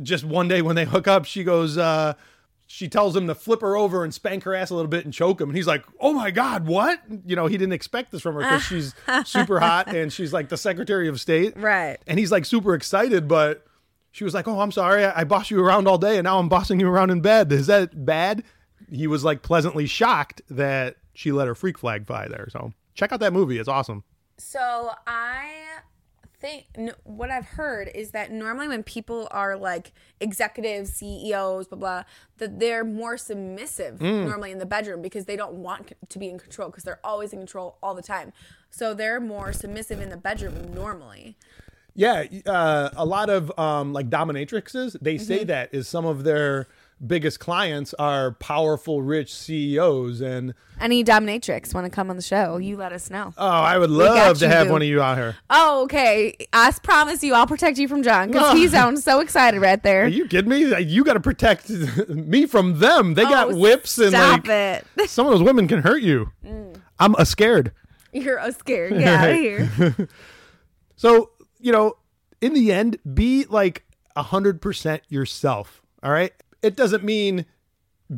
just 0.01 0.23
one 0.23 0.47
day 0.47 0.63
when 0.63 0.75
they 0.75 0.85
hook 0.85 1.07
up, 1.07 1.25
she 1.25 1.43
goes, 1.43 1.77
uh, 1.77 2.13
she 2.67 2.87
tells 2.87 3.15
him 3.15 3.27
to 3.27 3.35
flip 3.35 3.61
her 3.61 3.75
over 3.77 4.03
and 4.03 4.13
spank 4.13 4.43
her 4.43 4.55
ass 4.55 4.69
a 4.71 4.75
little 4.75 4.89
bit 4.89 5.05
and 5.05 5.13
choke 5.13 5.39
him, 5.39 5.49
and 5.49 5.55
he's 5.55 5.67
like, 5.67 5.83
"Oh 5.99 6.13
my 6.13 6.31
god, 6.31 6.65
what?" 6.67 6.99
You 7.25 7.35
know, 7.35 7.45
he 7.47 7.57
didn't 7.57 7.73
expect 7.73 8.11
this 8.11 8.21
from 8.21 8.35
her 8.35 8.41
because 8.41 8.63
she's 8.63 8.93
super 9.25 9.59
hot 9.59 9.93
and 9.93 10.11
she's 10.11 10.33
like 10.33 10.49
the 10.49 10.57
Secretary 10.57 11.07
of 11.07 11.19
State, 11.21 11.55
Right. 11.57 11.97
and 12.07 12.17
he's 12.19 12.31
like 12.31 12.45
super 12.45 12.73
excited, 12.73 13.27
but 13.27 13.65
she 14.11 14.23
was 14.23 14.33
like, 14.33 14.47
"Oh, 14.47 14.59
I'm 14.61 14.71
sorry, 14.71 15.05
I, 15.05 15.21
I 15.21 15.23
bossed 15.25 15.51
you 15.51 15.63
around 15.63 15.87
all 15.87 15.97
day, 15.97 16.17
and 16.17 16.23
now 16.25 16.39
I'm 16.39 16.49
bossing 16.49 16.79
you 16.79 16.87
around 16.89 17.09
in 17.11 17.21
bed. 17.21 17.51
Is 17.51 17.67
that 17.67 18.05
bad?" 18.05 18.43
He 18.91 19.07
was 19.07 19.23
like 19.23 19.41
pleasantly 19.41 19.85
shocked 19.87 20.41
that 20.49 20.97
she 21.13 21.31
let 21.31 21.47
her 21.47 21.55
freak 21.55 21.77
flag 21.77 22.05
fly 22.05 22.27
there. 22.27 22.47
So 22.51 22.71
check 22.93 23.11
out 23.11 23.19
that 23.19 23.33
movie; 23.33 23.57
it's 23.57 23.69
awesome. 23.69 24.03
So 24.37 24.91
I 25.07 25.51
think 26.39 26.65
n- 26.75 26.93
what 27.03 27.29
I've 27.31 27.45
heard 27.45 27.89
is 27.93 28.11
that 28.11 28.31
normally 28.31 28.67
when 28.67 28.83
people 28.83 29.27
are 29.31 29.55
like 29.57 29.91
executives, 30.19 30.93
CEOs, 30.93 31.67
blah 31.67 31.77
blah, 31.77 32.03
that 32.37 32.59
they're 32.59 32.83
more 32.83 33.17
submissive 33.17 34.01
normally 34.01 34.51
in 34.51 34.59
the 34.59 34.65
bedroom 34.65 35.01
because 35.01 35.25
they 35.25 35.35
don't 35.35 35.53
want 35.53 35.93
to 36.09 36.19
be 36.19 36.29
in 36.29 36.37
control 36.39 36.69
because 36.69 36.83
they're 36.83 36.99
always 37.03 37.33
in 37.33 37.39
control 37.39 37.77
all 37.81 37.93
the 37.95 38.01
time. 38.01 38.33
So 38.69 38.93
they're 38.93 39.19
more 39.21 39.53
submissive 39.53 40.01
in 40.01 40.09
the 40.09 40.17
bedroom 40.17 40.73
normally. 40.73 41.37
Yeah, 41.97 42.25
uh, 42.45 42.89
a 42.95 43.05
lot 43.05 43.29
of 43.29 43.57
um, 43.57 43.93
like 43.93 44.09
dominatrixes, 44.09 44.97
they 45.01 45.17
say 45.17 45.37
Mm-hmm. 45.39 45.47
that 45.47 45.73
is 45.73 45.87
some 45.87 46.05
of 46.05 46.23
their 46.25 46.67
biggest 47.05 47.39
clients 47.39 47.93
are 47.95 48.31
powerful, 48.33 49.01
rich 49.01 49.33
CEOs, 49.33 50.21
and 50.21 50.53
Any 50.79 51.03
dominatrix 51.03 51.73
want 51.73 51.85
to 51.85 51.89
come 51.89 52.09
on 52.09 52.15
the 52.15 52.21
show? 52.21 52.57
You 52.57 52.77
let 52.77 52.91
us 52.93 53.09
know. 53.09 53.33
oh, 53.37 53.47
I 53.47 53.77
would 53.77 53.89
love 53.89 54.39
to 54.39 54.45
you, 54.45 54.51
have 54.51 54.69
one 54.69 54.81
of 54.81 54.87
you 54.87 55.01
out 55.01 55.17
here. 55.17 55.35
Oh, 55.49 55.83
okay. 55.83 56.35
I 56.53 56.71
promise 56.83 57.23
you, 57.23 57.33
I'll 57.33 57.47
protect 57.47 57.77
you 57.77 57.87
from 57.87 58.01
John 58.03 58.31
because 58.31 58.53
he 58.57 58.67
sounds 58.69 59.03
so 59.03 59.19
excited 59.19 59.59
right 59.61 59.81
there. 59.83 60.03
Are 60.05 60.07
you 60.07 60.27
kidding 60.27 60.49
me? 60.49 60.79
You 60.83 61.03
got 61.03 61.13
to 61.13 61.19
protect 61.19 61.69
me 62.09 62.45
from 62.45 62.79
them. 62.79 63.13
They 63.13 63.23
got 63.23 63.51
Oh, 63.51 63.57
whips 63.57 63.97
and 63.97 64.09
stop 64.11 64.47
like 64.47 64.49
it. 64.49 64.87
Mm. 64.97 65.07
some 65.07 65.25
of 65.27 65.33
those 65.33 65.43
women 65.43 65.67
can 65.67 65.81
hurt 65.81 66.01
you. 66.01 66.31
I'm 66.99 67.15
a 67.15 67.25
scared. 67.25 67.71
You're 68.13 68.37
a 68.37 68.51
scared. 68.53 68.93
Get 68.93 69.07
out 69.07 69.29
of 69.29 69.35
here. 69.35 70.07
So, 70.95 71.31
you 71.59 71.71
know, 71.73 71.97
in 72.39 72.53
the 72.53 72.71
end, 72.71 72.97
be 73.13 73.45
like 73.49 73.83
100% 74.15 75.01
yourself. 75.09 75.81
All 76.01 76.11
right. 76.11 76.31
It 76.65 76.75
doesn't 76.75 77.03
mean 77.03 77.45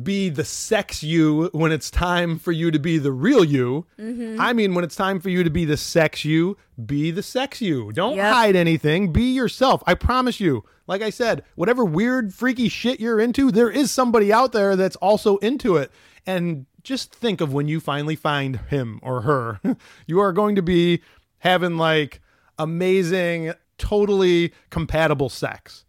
be 0.02 0.28
the 0.28 0.44
sex 0.44 1.02
you 1.02 1.48
when 1.52 1.72
it's 1.72 1.90
time 1.90 2.38
for 2.38 2.52
you 2.52 2.70
to 2.70 2.78
be 2.78 2.98
the 2.98 3.12
real 3.12 3.44
you. 3.44 3.86
Mm-hmm. 3.98 4.40
I 4.40 4.52
mean, 4.52 4.74
when 4.74 4.84
it's 4.84 4.96
time 4.96 5.18
for 5.20 5.30
you 5.30 5.42
to 5.44 5.50
be 5.50 5.64
the 5.64 5.76
sex 5.76 6.24
you, 6.24 6.56
be 6.84 7.10
the 7.10 7.22
sex 7.22 7.60
you. 7.62 7.92
Don't 7.92 8.16
Yep. 8.16 8.32
hide 8.32 8.56
anything. 8.56 9.12
Be 9.12 9.32
yourself. 9.32 9.82
I 9.86 9.94
promise 9.94 10.40
you. 10.40 10.64
Like 10.86 11.02
I 11.02 11.10
said, 11.10 11.42
whatever 11.54 11.84
weird, 11.84 12.32
freaky 12.34 12.68
shit 12.68 13.00
you're 13.00 13.20
into, 13.20 13.50
there 13.50 13.70
is 13.70 13.90
somebody 13.90 14.32
out 14.32 14.52
there 14.52 14.76
that's 14.76 14.96
also 14.96 15.36
into 15.38 15.76
it. 15.76 15.90
And 16.26 16.66
just 16.82 17.14
think 17.14 17.40
of 17.42 17.52
when 17.52 17.68
you 17.68 17.80
finally 17.80 18.16
find 18.16 18.56
him 18.68 18.98
or 19.02 19.22
her. 19.22 19.60
you 20.06 20.20
are 20.20 20.32
going 20.32 20.54
to 20.56 20.62
be 20.62 21.02
having 21.38 21.76
like 21.76 22.20
amazing, 22.58 23.52
totally 23.78 24.52
compatible 24.70 25.28
sex. 25.28 25.84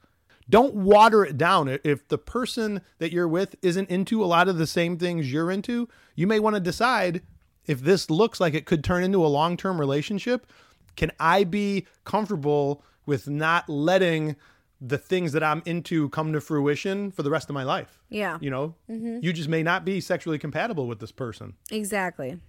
Don't 0.49 0.73
water 0.73 1.23
it 1.23 1.37
down. 1.37 1.79
If 1.83 2.07
the 2.07 2.17
person 2.17 2.81
that 2.97 3.11
you're 3.11 3.27
with 3.27 3.55
isn't 3.61 3.89
into 3.89 4.23
a 4.23 4.25
lot 4.25 4.47
of 4.47 4.57
the 4.57 4.67
same 4.67 4.97
things 4.97 5.31
you're 5.31 5.51
into, 5.51 5.87
you 6.15 6.25
may 6.25 6.39
want 6.39 6.55
to 6.55 6.59
decide 6.59 7.21
if 7.67 7.81
this 7.81 8.09
looks 8.09 8.39
like 8.39 8.55
it 8.55 8.65
could 8.65 8.83
turn 8.83 9.03
into 9.03 9.23
a 9.23 9.27
long 9.27 9.55
term 9.57 9.79
relationship. 9.79 10.47
Can 10.95 11.11
I 11.19 11.43
be 11.43 11.85
comfortable 12.03 12.83
with 13.05 13.27
not 13.27 13.69
letting 13.69 14.35
the 14.81 14.97
things 14.97 15.33
that 15.33 15.43
I'm 15.43 15.61
into 15.65 16.09
come 16.09 16.33
to 16.33 16.41
fruition 16.41 17.11
for 17.11 17.21
the 17.23 17.29
rest 17.29 17.49
of 17.49 17.53
my 17.53 17.63
life? 17.63 17.99
Yeah. 18.09 18.37
You 18.41 18.49
know, 18.49 18.75
mm-hmm. 18.89 19.19
you 19.21 19.31
just 19.31 19.49
may 19.49 19.61
not 19.61 19.85
be 19.85 20.01
sexually 20.01 20.39
compatible 20.39 20.87
with 20.87 20.99
this 20.99 21.11
person 21.11 21.53
Exactly. 21.71 22.39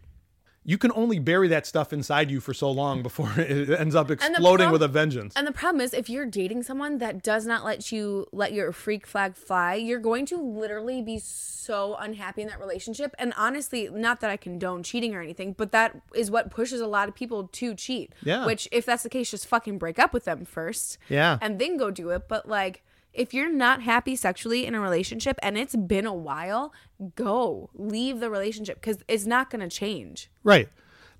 You 0.70 0.78
can 0.78 0.92
only 0.94 1.18
bury 1.18 1.48
that 1.48 1.66
stuff 1.66 1.92
inside 1.92 2.30
you 2.30 2.38
for 2.38 2.54
so 2.54 2.70
long 2.70 3.02
before 3.09 3.33
it 3.37 3.68
ends 3.70 3.96
up 3.96 4.09
exploding 4.09 4.66
prob- 4.66 4.72
with 4.72 4.83
a 4.85 4.88
vengeance. 4.88 5.35
And 5.35 5.44
the 5.44 5.52
problem 5.52 5.80
is, 5.80 5.92
if 5.92 6.09
you're 6.09 6.26
dating 6.26 6.62
someone 6.62 6.98
that 6.98 7.24
does 7.24 7.44
not 7.44 7.64
let 7.64 7.90
you 7.90 8.28
let 8.30 8.52
your 8.52 8.70
freak 8.70 9.04
flag 9.04 9.35
fly, 9.35 9.74
you're 9.74 9.98
going 9.98 10.26
to 10.26 10.37
literally 10.37 11.02
be 11.02 11.18
so 11.18 11.96
unhappy 11.98 12.42
in 12.42 12.48
that 12.48 12.61
relationship. 12.61 13.16
And 13.18 13.35
honestly, 13.37 13.88
not 13.90 14.20
that 14.20 14.30
I 14.30 14.37
condone 14.37 14.85
cheating 14.85 15.12
or 15.12 15.20
anything, 15.20 15.54
but 15.54 15.72
that 15.72 16.00
is 16.14 16.30
what 16.30 16.52
pushes 16.52 16.80
a 16.80 16.87
lot 16.87 17.09
of 17.09 17.16
people 17.16 17.48
to 17.48 17.74
cheat. 17.74 18.12
Yeah. 18.22 18.46
Which, 18.46 18.68
if 18.70 18.87
that's 18.87 19.02
the 19.02 19.11
case, 19.11 19.33
just 19.33 19.48
fucking 19.48 19.78
break 19.78 19.98
up 19.98 20.12
with 20.12 20.24
them 20.24 20.44
first. 20.44 20.98
Yeah. 21.09 21.38
And 21.42 21.59
then 21.59 21.78
go 21.78 21.90
do 21.90 22.11
it. 22.11 22.28
But 22.28 22.48
like, 22.48 22.85
if 23.12 23.34
you're 23.34 23.50
not 23.50 23.82
happy 23.82 24.16
sexually 24.16 24.66
in 24.66 24.74
a 24.74 24.80
relationship 24.80 25.38
and 25.42 25.58
it's 25.58 25.76
been 25.76 26.06
a 26.06 26.14
while, 26.14 26.72
go 27.14 27.70
leave 27.74 28.20
the 28.20 28.30
relationship 28.30 28.80
because 28.80 29.02
it's 29.08 29.26
not 29.26 29.50
going 29.50 29.60
to 29.60 29.74
change. 29.74 30.30
Right. 30.44 30.68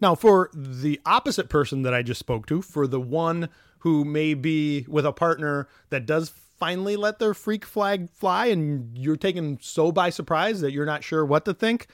Now, 0.01 0.15
for 0.15 0.51
the 0.55 1.01
opposite 1.05 1.49
person 1.49 1.83
that 1.83 1.93
I 1.93 2.03
just 2.03 2.21
spoke 2.21 2.47
to, 2.47 2.63
for 2.63 2.87
the 2.87 3.01
one 3.01 3.49
who 3.81 4.05
may 4.05 4.35
be 4.35 4.87
with 4.89 5.05
a 5.05 5.13
partner 5.13 5.69
that 5.91 6.07
does 6.07 6.33
finally 6.59 6.97
let 6.97 7.19
their 7.19 7.35
freak 7.35 7.65
flag 7.65 8.11
fly 8.11 8.47
and 8.47 8.97
you're 8.97 9.17
taken 9.17 9.59
so 9.61 9.91
by 9.91 10.11
surprise 10.11 10.61
that 10.61 10.73
you're 10.73 10.87
not 10.87 11.03
sure 11.03 11.25
what 11.25 11.45
to 11.47 11.55
think, 11.55 11.87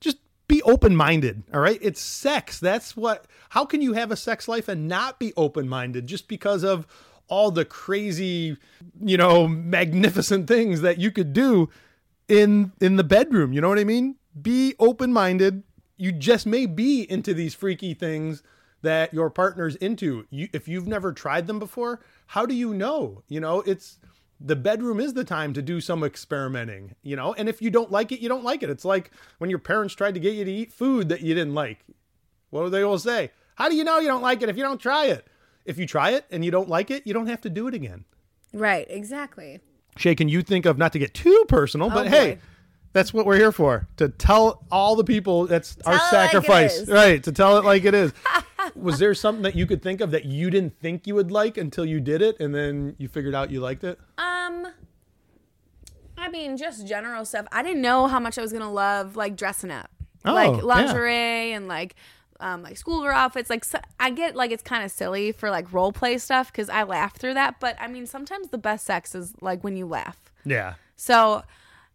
just 0.00 0.18
be 0.48 0.62
open 0.62 0.94
minded. 0.94 1.42
All 1.52 1.60
right. 1.60 1.78
It's 1.82 2.00
sex. 2.00 2.60
That's 2.60 2.96
what, 2.96 3.26
how 3.50 3.64
can 3.64 3.80
you 3.80 3.94
have 3.94 4.10
a 4.10 4.16
sex 4.16 4.48
life 4.48 4.68
and 4.68 4.86
not 4.86 5.18
be 5.18 5.32
open 5.36 5.68
minded 5.68 6.06
just 6.06 6.28
because 6.28 6.62
of 6.62 6.86
all 7.32 7.50
the 7.50 7.64
crazy, 7.64 8.58
you 9.00 9.16
know, 9.16 9.48
magnificent 9.48 10.46
things 10.46 10.82
that 10.82 10.98
you 10.98 11.10
could 11.10 11.32
do 11.32 11.70
in 12.28 12.72
in 12.78 12.96
the 12.96 13.04
bedroom. 13.04 13.54
You 13.54 13.62
know 13.62 13.70
what 13.70 13.78
I 13.78 13.84
mean? 13.84 14.16
Be 14.40 14.74
open 14.78 15.14
minded. 15.14 15.62
You 15.96 16.12
just 16.12 16.44
may 16.44 16.66
be 16.66 17.10
into 17.10 17.32
these 17.32 17.54
freaky 17.54 17.94
things 17.94 18.42
that 18.82 19.14
your 19.14 19.30
partner's 19.30 19.76
into. 19.76 20.26
You, 20.28 20.48
if 20.52 20.68
you've 20.68 20.86
never 20.86 21.10
tried 21.10 21.46
them 21.46 21.58
before, 21.58 22.00
how 22.26 22.44
do 22.44 22.54
you 22.54 22.74
know? 22.74 23.22
You 23.28 23.40
know, 23.40 23.62
it's 23.62 23.98
the 24.38 24.56
bedroom 24.56 25.00
is 25.00 25.14
the 25.14 25.24
time 25.24 25.54
to 25.54 25.62
do 25.62 25.80
some 25.80 26.04
experimenting. 26.04 26.96
You 27.02 27.16
know, 27.16 27.32
and 27.32 27.48
if 27.48 27.62
you 27.62 27.70
don't 27.70 27.90
like 27.90 28.12
it, 28.12 28.20
you 28.20 28.28
don't 28.28 28.44
like 28.44 28.62
it. 28.62 28.68
It's 28.68 28.84
like 28.84 29.10
when 29.38 29.48
your 29.48 29.58
parents 29.58 29.94
tried 29.94 30.14
to 30.14 30.20
get 30.20 30.34
you 30.34 30.44
to 30.44 30.52
eat 30.52 30.70
food 30.70 31.08
that 31.08 31.22
you 31.22 31.34
didn't 31.34 31.54
like. 31.54 31.86
What 32.50 32.64
do 32.64 32.68
they 32.68 32.82
all 32.82 32.98
say? 32.98 33.30
How 33.54 33.70
do 33.70 33.74
you 33.74 33.84
know 33.84 34.00
you 34.00 34.08
don't 34.08 34.20
like 34.20 34.42
it 34.42 34.50
if 34.50 34.58
you 34.58 34.62
don't 34.62 34.80
try 34.80 35.06
it? 35.06 35.26
If 35.64 35.78
you 35.78 35.86
try 35.86 36.10
it 36.10 36.24
and 36.30 36.44
you 36.44 36.50
don't 36.50 36.68
like 36.68 36.90
it, 36.90 37.06
you 37.06 37.14
don't 37.14 37.26
have 37.28 37.40
to 37.42 37.50
do 37.50 37.68
it 37.68 37.74
again. 37.74 38.04
Right. 38.52 38.86
Exactly. 38.90 39.60
Shay, 39.96 40.14
can 40.14 40.28
you 40.28 40.42
think 40.42 40.66
of 40.66 40.78
not 40.78 40.92
to 40.92 40.98
get 40.98 41.14
too 41.14 41.44
personal, 41.48 41.88
but 41.90 42.06
Oh, 42.06 42.10
hey, 42.10 42.38
that's 42.92 43.12
what 43.14 43.24
we're 43.26 43.36
here 43.36 43.52
for 43.52 43.88
to 43.98 44.08
tell 44.08 44.64
all 44.70 44.96
the 44.96 45.04
people 45.04 45.46
that's 45.46 45.76
our 45.86 45.92
Tell 45.96 46.02
like 46.02 46.06
it 46.06 46.10
sacrifice, 46.32 46.76
is. 46.78 46.88
right? 46.88 47.22
To 47.24 47.32
tell 47.32 47.58
it 47.58 47.64
like 47.64 47.84
it 47.84 47.94
is. 47.94 48.12
Was 48.74 48.98
there 48.98 49.12
something 49.14 49.42
that 49.42 49.54
you 49.56 49.66
could 49.66 49.82
think 49.82 50.00
of 50.00 50.10
that 50.12 50.24
you 50.24 50.48
didn't 50.50 50.78
think 50.80 51.06
you 51.06 51.14
would 51.14 51.30
like 51.32 51.56
until 51.56 51.84
you 51.84 52.00
did 52.00 52.22
it, 52.22 52.38
and 52.40 52.54
then 52.54 52.94
you 52.98 53.08
figured 53.08 53.34
out 53.34 53.50
you 53.50 53.60
liked 53.60 53.82
it? 53.84 53.98
Um, 54.18 54.68
I 56.16 56.28
mean, 56.30 56.56
just 56.56 56.86
general 56.86 57.24
stuff. 57.24 57.46
I 57.52 57.62
didn't 57.62 57.82
know 57.82 58.06
how 58.06 58.20
much 58.20 58.38
I 58.38 58.42
was 58.42 58.52
gonna 58.52 58.70
love 58.70 59.16
like 59.16 59.36
dressing 59.36 59.70
up, 59.70 59.90
Oh, 60.24 60.32
like 60.34 60.56
yeah. 60.56 60.62
lingerie 60.62 61.52
and 61.52 61.68
like. 61.68 61.94
Um, 62.42 62.62
like 62.62 62.76
schoolgirl 62.76 63.14
outfits, 63.14 63.48
like 63.48 63.64
so, 63.64 63.78
I 64.00 64.10
get 64.10 64.34
like 64.34 64.50
it's 64.50 64.62
kind 64.62 64.84
of 64.84 64.90
silly 64.90 65.30
for 65.32 65.48
like 65.48 65.72
role 65.72 65.92
play 65.92 66.18
stuff 66.18 66.50
because 66.50 66.68
I 66.68 66.82
laugh 66.82 67.16
through 67.16 67.34
that. 67.34 67.60
But 67.60 67.76
I 67.80 67.86
mean, 67.86 68.04
sometimes 68.06 68.48
the 68.48 68.58
best 68.58 68.84
sex 68.84 69.14
is 69.14 69.32
like 69.40 69.62
when 69.62 69.76
you 69.76 69.86
laugh. 69.86 70.18
Yeah, 70.44 70.74
So, 70.96 71.44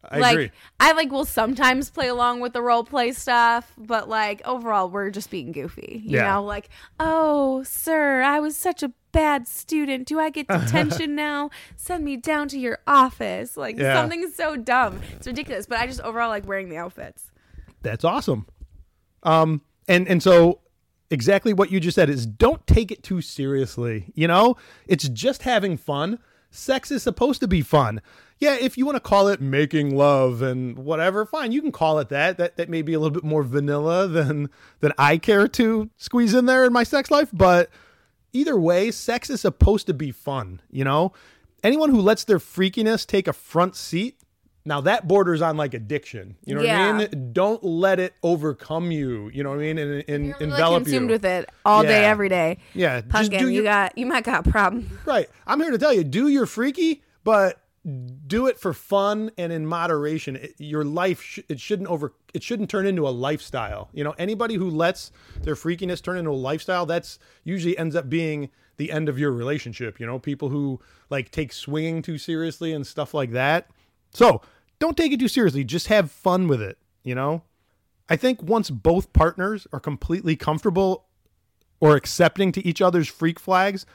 I 0.09 0.19
like, 0.19 0.33
agree. 0.35 0.51
I 0.79 0.93
like 0.93 1.11
will 1.11 1.25
sometimes 1.25 1.89
play 1.89 2.07
along 2.07 2.39
with 2.39 2.53
the 2.53 2.61
role 2.61 2.85
play 2.85 3.11
stuff, 3.11 3.73
but 3.77 4.07
like 4.07 4.41
overall, 4.45 4.89
we're 4.89 5.09
just 5.09 5.29
being 5.29 5.51
goofy. 5.51 6.01
You 6.05 6.17
Yeah. 6.17 6.35
know, 6.35 6.43
like, 6.45 6.69
oh, 6.97 7.63
sir, 7.63 8.21
I 8.21 8.39
was 8.39 8.55
such 8.55 8.83
a 8.83 8.93
bad 9.11 9.49
student. 9.49 10.07
Do 10.07 10.17
I 10.17 10.29
get 10.29 10.47
detention 10.59 11.13
now? 11.13 11.49
Send 11.75 12.05
me 12.05 12.15
down 12.15 12.47
to 12.49 12.57
your 12.57 12.79
office. 12.87 13.57
Like 13.57 13.77
Yeah. 13.77 13.93
something 13.95 14.31
so 14.31 14.55
dumb. 14.55 15.01
It's 15.17 15.27
ridiculous. 15.27 15.65
But 15.65 15.79
I 15.79 15.87
just 15.87 15.99
overall 16.01 16.29
like 16.29 16.47
wearing 16.47 16.69
the 16.69 16.77
outfits. 16.77 17.31
That's 17.81 18.05
awesome. 18.05 18.47
Um, 19.23 19.61
and 19.87 20.07
and 20.07 20.21
so 20.21 20.59
exactly 21.09 21.53
what 21.53 21.71
you 21.71 21.79
just 21.79 21.95
said 21.95 22.09
is 22.09 22.25
don't 22.25 22.65
take 22.67 22.91
it 22.91 23.03
too 23.03 23.21
seriously. 23.21 24.11
You 24.13 24.27
know, 24.27 24.57
it's 24.87 25.07
just 25.07 25.43
having 25.43 25.77
fun. 25.77 26.19
Sex 26.49 26.91
is 26.91 27.03
supposed 27.03 27.39
to 27.41 27.47
be 27.47 27.61
fun. 27.61 28.01
Yeah, 28.39 28.55
if 28.59 28.77
you 28.77 28.85
want 28.85 28.95
to 28.95 29.01
call 29.01 29.27
it 29.27 29.41
making 29.41 29.95
love 29.95 30.41
and 30.41 30.77
whatever, 30.77 31.25
fine, 31.25 31.51
you 31.51 31.61
can 31.61 31.71
call 31.71 31.99
it 31.99 32.09
that. 32.09 32.37
That 32.37 32.57
that 32.57 32.69
may 32.69 32.81
be 32.81 32.93
a 32.93 32.99
little 32.99 33.13
bit 33.13 33.23
more 33.23 33.43
vanilla 33.43 34.07
than 34.07 34.49
than 34.79 34.93
I 34.97 35.17
care 35.17 35.47
to 35.49 35.89
squeeze 35.97 36.33
in 36.33 36.45
there 36.45 36.65
in 36.65 36.73
my 36.73 36.83
sex 36.83 37.09
life, 37.11 37.29
but 37.33 37.69
either 38.33 38.59
way, 38.59 38.91
sex 38.91 39.29
is 39.29 39.41
supposed 39.41 39.87
to 39.87 39.93
be 39.93 40.11
fun, 40.11 40.61
you 40.69 40.83
know? 40.83 41.13
Anyone 41.63 41.89
who 41.89 41.99
lets 41.99 42.23
their 42.23 42.37
freakiness 42.37 43.05
take 43.05 43.27
a 43.27 43.33
front 43.33 43.75
seat, 43.75 44.19
now 44.67 44.81
that 44.81 45.07
borders 45.07 45.41
on 45.41 45.57
like 45.57 45.73
addiction. 45.73 46.35
You 46.45 46.55
know 46.55 46.61
what 46.61 46.69
I 46.69 46.93
mean? 46.97 47.33
Don't 47.33 47.63
let 47.63 47.99
it 47.99 48.13
overcome 48.21 48.91
you. 48.91 49.31
You 49.33 49.43
know 49.43 49.49
what 49.49 49.59
I 49.59 49.61
mean? 49.61 49.77
And, 49.77 50.03
and 50.07 50.25
You're 50.25 50.35
really 50.37 50.51
envelop 50.51 50.83
consumed 50.83 51.09
you. 51.09 51.13
with 51.13 51.25
it 51.25 51.49
all 51.65 51.83
day, 51.83 52.05
every 52.05 52.29
day. 52.29 52.57
Yeah, 52.73 52.99
just 53.01 53.09
Pumpkin, 53.09 53.39
do 53.39 53.47
you 53.49 53.55
your- 53.55 53.63
got 53.63 53.97
you 53.97 54.05
might 54.05 54.23
got 54.25 54.45
a 54.45 54.49
problem. 54.51 54.99
Right. 55.05 55.29
I'm 55.47 55.59
here 55.61 55.71
to 55.71 55.77
tell 55.77 55.93
you, 55.93 56.03
do 56.03 56.27
your 56.27 56.45
freaky, 56.45 57.01
but 57.23 57.61
do 58.27 58.47
it 58.47 58.59
for 58.59 58.73
fun 58.73 59.31
and 59.37 59.53
in 59.53 59.65
moderation. 59.65 60.35
It, 60.35 60.55
your 60.57 60.83
life 60.83 61.21
sh- 61.21 61.39
it 61.47 61.59
shouldn't 61.59 61.87
over 61.87 62.13
it 62.33 62.43
shouldn't 62.43 62.69
turn 62.69 62.85
into 62.85 63.07
a 63.07 63.09
lifestyle. 63.11 63.89
You 63.93 64.03
know, 64.03 64.13
anybody 64.19 64.55
who 64.55 64.69
lets 64.69 65.11
their 65.41 65.55
freakiness 65.55 66.01
turn 66.03 66.17
into 66.17 66.31
a 66.31 66.33
lifestyle, 66.33 66.85
that's 66.85 67.17
usually 67.45 67.77
ends 67.77 67.95
up 67.95 68.09
being 68.09 68.49
the 68.75 68.91
end 68.91 69.07
of 69.09 69.17
your 69.17 69.31
relationship, 69.31 69.99
you 69.99 70.05
know, 70.05 70.19
people 70.19 70.49
who 70.49 70.79
like 71.09 71.31
take 71.31 71.53
swinging 71.53 72.01
too 72.01 72.17
seriously 72.17 72.73
and 72.73 72.85
stuff 72.85 73.13
like 73.13 73.31
that. 73.31 73.69
So, 74.11 74.41
don't 74.79 74.97
take 74.97 75.11
it 75.11 75.19
too 75.19 75.27
seriously, 75.27 75.63
just 75.63 75.87
have 75.87 76.11
fun 76.11 76.47
with 76.47 76.61
it, 76.61 76.77
you 77.03 77.15
know? 77.15 77.43
I 78.09 78.15
think 78.15 78.41
once 78.41 78.69
both 78.69 79.11
partners 79.13 79.67
are 79.73 79.79
completely 79.79 80.35
comfortable 80.35 81.05
or 81.79 81.95
accepting 81.95 82.51
to 82.53 82.65
each 82.65 82.81
other's 82.81 83.07
freak 83.07 83.39
flags, 83.39 83.85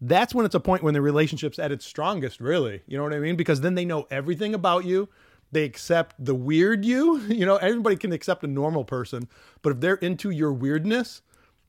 that's 0.00 0.34
when 0.34 0.46
it's 0.46 0.54
a 0.54 0.60
point 0.60 0.82
when 0.82 0.94
the 0.94 1.00
relationship's 1.00 1.58
at 1.58 1.72
its 1.72 1.84
strongest, 1.84 2.40
really. 2.40 2.82
You 2.86 2.96
know 2.96 3.04
what 3.04 3.12
I 3.12 3.18
mean? 3.18 3.36
Because 3.36 3.60
then 3.60 3.74
they 3.74 3.84
know 3.84 4.06
everything 4.10 4.54
about 4.54 4.84
you. 4.84 5.08
They 5.52 5.64
accept 5.64 6.14
the 6.24 6.34
weird 6.34 6.84
you. 6.84 7.18
You 7.28 7.46
know, 7.46 7.56
everybody 7.56 7.96
can 7.96 8.12
accept 8.12 8.44
a 8.44 8.48
normal 8.48 8.84
person, 8.84 9.28
but 9.62 9.70
if 9.70 9.80
they're 9.80 9.94
into 9.96 10.30
your 10.30 10.52
weirdness, 10.52 11.22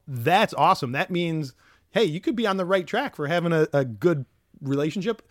that's 0.08 0.54
awesome. 0.54 0.92
That 0.92 1.12
means, 1.12 1.54
hey, 1.92 2.04
you 2.04 2.20
could 2.20 2.36
be 2.36 2.48
on 2.48 2.58
the 2.58 2.66
right 2.66 2.86
track 2.86 3.16
for 3.16 3.28
having 3.28 3.54
a, 3.54 3.68
a 3.74 3.86
good 3.86 4.26
relationship, 4.62 5.22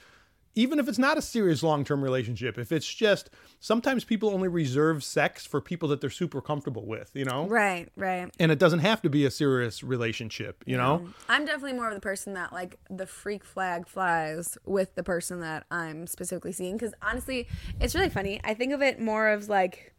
even 0.54 0.78
if 0.78 0.88
it's 0.88 0.98
not 0.98 1.16
a 1.16 1.22
serious 1.22 1.62
long 1.62 1.84
term 1.84 2.02
relationship. 2.02 2.58
If 2.58 2.72
it's 2.72 2.92
just 2.92 3.30
sometimes 3.60 4.04
people 4.04 4.30
only 4.30 4.48
reserve 4.48 5.04
sex 5.04 5.46
for 5.46 5.60
people 5.60 5.88
that 5.90 6.00
they're 6.00 6.10
super 6.10 6.40
comfortable 6.40 6.86
with, 6.86 7.10
you 7.14 7.24
know? 7.24 7.46
Right, 7.46 7.88
right. 7.96 8.30
And 8.38 8.50
it 8.50 8.58
doesn't 8.58 8.80
have 8.80 9.02
to 9.02 9.10
be 9.10 9.24
a 9.24 9.30
serious 9.30 9.82
relationship, 9.82 10.62
you 10.66 10.76
know? 10.76 11.08
I'm 11.28 11.44
definitely 11.44 11.74
more 11.74 11.88
of 11.88 11.94
the 11.94 12.00
person 12.00 12.34
that 12.34 12.52
like 12.52 12.78
the 12.88 13.06
freak 13.06 13.44
flag 13.44 13.86
flies 13.86 14.58
with 14.64 14.94
the 14.94 15.02
person 15.02 15.40
that 15.40 15.66
I'm 15.70 16.06
specifically 16.06 16.52
seeing 16.52 16.76
because 16.76 16.94
honestly, 17.02 17.46
it's 17.80 17.94
really 17.94 18.10
funny. 18.10 18.40
I 18.42 18.54
think 18.54 18.72
of 18.72 18.82
it 18.82 19.00
more 19.00 19.28
of 19.28 19.48
like, 19.48 19.94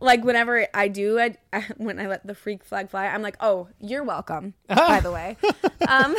like 0.00 0.24
whenever 0.24 0.66
I 0.72 0.88
do, 0.88 1.18
I, 1.18 1.36
I 1.52 1.60
when 1.76 1.98
I 1.98 2.06
let 2.06 2.26
the 2.26 2.34
freak 2.34 2.64
flag 2.64 2.90
fly, 2.90 3.06
I'm 3.06 3.22
like, 3.22 3.36
oh, 3.40 3.68
you're 3.80 4.04
welcome. 4.04 4.54
by 4.68 5.00
the 5.00 5.12
way, 5.12 5.36
um, 5.88 6.16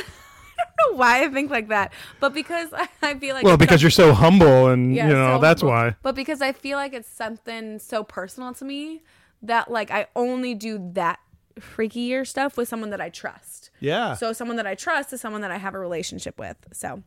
know 0.92 0.98
why 0.98 1.24
I 1.24 1.30
think 1.30 1.50
like 1.52 1.68
that, 1.70 1.94
but 2.20 2.34
because 2.34 2.70
I, 2.74 2.88
I 3.02 3.16
feel 3.16 3.36
like 3.36 3.44
Well, 3.46 3.58
because 3.58 3.82
you're 3.82 3.92
so 3.92 4.14
humble 4.14 4.68
and, 4.68 4.96
Yeah, 4.96 5.08
you 5.08 5.14
know, 5.14 5.38
so- 5.38 5.42
that's 5.42 5.62
but- 5.62 5.68
why. 5.68 5.96
But 6.02 6.16
because 6.16 6.42
I 6.42 6.52
feel 6.52 6.78
like 6.78 6.94
it's 6.94 7.10
something 7.10 7.80
so 7.80 8.04
personal 8.04 8.54
to 8.56 8.66
me 8.66 9.02
that 9.42 9.72
like 9.72 9.92
I 9.92 10.08
only 10.16 10.54
do 10.54 10.92
that 10.94 11.20
freakier 11.60 12.26
stuff 12.26 12.58
with 12.58 12.68
someone 12.68 12.92
that 12.92 13.02
I 13.02 13.10
trust. 13.10 13.70
Yeah. 13.80 14.14
So 14.16 14.34
someone 14.34 14.58
that 14.58 14.68
I 14.68 14.76
trust 14.76 15.12
is 15.14 15.22
someone 15.22 15.42
that 15.42 15.52
I 15.52 15.58
have 15.58 15.74
a 15.76 15.80
relationship 15.80 16.40
with. 16.40 16.56
So 16.72 17.04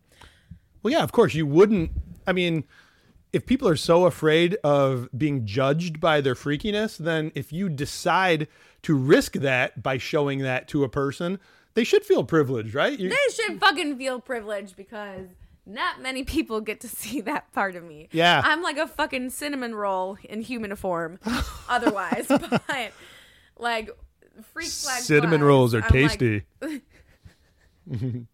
Well, 0.83 0.92
yeah, 0.92 1.03
of 1.03 1.12
course. 1.12 1.35
You 1.35 1.47
wouldn't. 1.47 1.90
I 2.27 2.33
mean, 2.33 2.64
if 3.33 3.47
people 3.47 3.68
are 3.68 3.77
so 3.77 4.05
afraid 4.07 4.57
of 4.62 5.09
being 5.16 5.47
judged 5.47 5.99
by 6.01 6.20
their 6.20 6.35
freakiness, 6.35 6.99
then 6.99 7.33
if 7.35 7.53
you 7.53 7.68
decide 7.68 8.49
to 8.83 8.94
risk 8.94 9.33
that 9.35 9.83
by 9.83 9.97
showing 9.99 10.40
that 10.40 10.68
to 10.68 10.85
a 10.85 10.88
person, 10.88 11.38
they 11.75 11.85
should 11.85 12.05
feel 12.05 12.25
privileged, 12.25 12.75
right? 12.75 12.99
You- 12.99 13.11
they 13.11 13.17
should 13.35 13.61
fucking 13.61 13.97
feel 13.99 14.21
privileged 14.21 14.77
because 14.77 15.29
not 15.67 16.01
many 16.03 16.25
people 16.25 16.61
get 16.61 16.81
to 16.81 16.89
see 16.89 17.21
that 17.23 17.53
part 17.53 17.75
of 17.75 17.83
me. 17.85 18.09
Yeah. 18.13 18.43
I'm 18.45 18.63
like 18.63 18.77
a 18.79 18.87
fucking 18.87 19.31
cinnamon 19.31 19.75
roll 19.75 20.19
in 20.25 20.41
human 20.43 20.75
form 20.77 21.19
otherwise. 21.69 22.27
but 22.29 22.93
like 23.59 23.91
freak 24.53 24.69
flag 24.69 25.03
cinnamon 25.03 25.41
flies, 25.41 25.47
rolls 25.47 25.75
are 25.75 25.79
I'm 25.79 25.83
like, 26.03 26.19
tasty. 26.19 26.43
fucking 27.91 28.27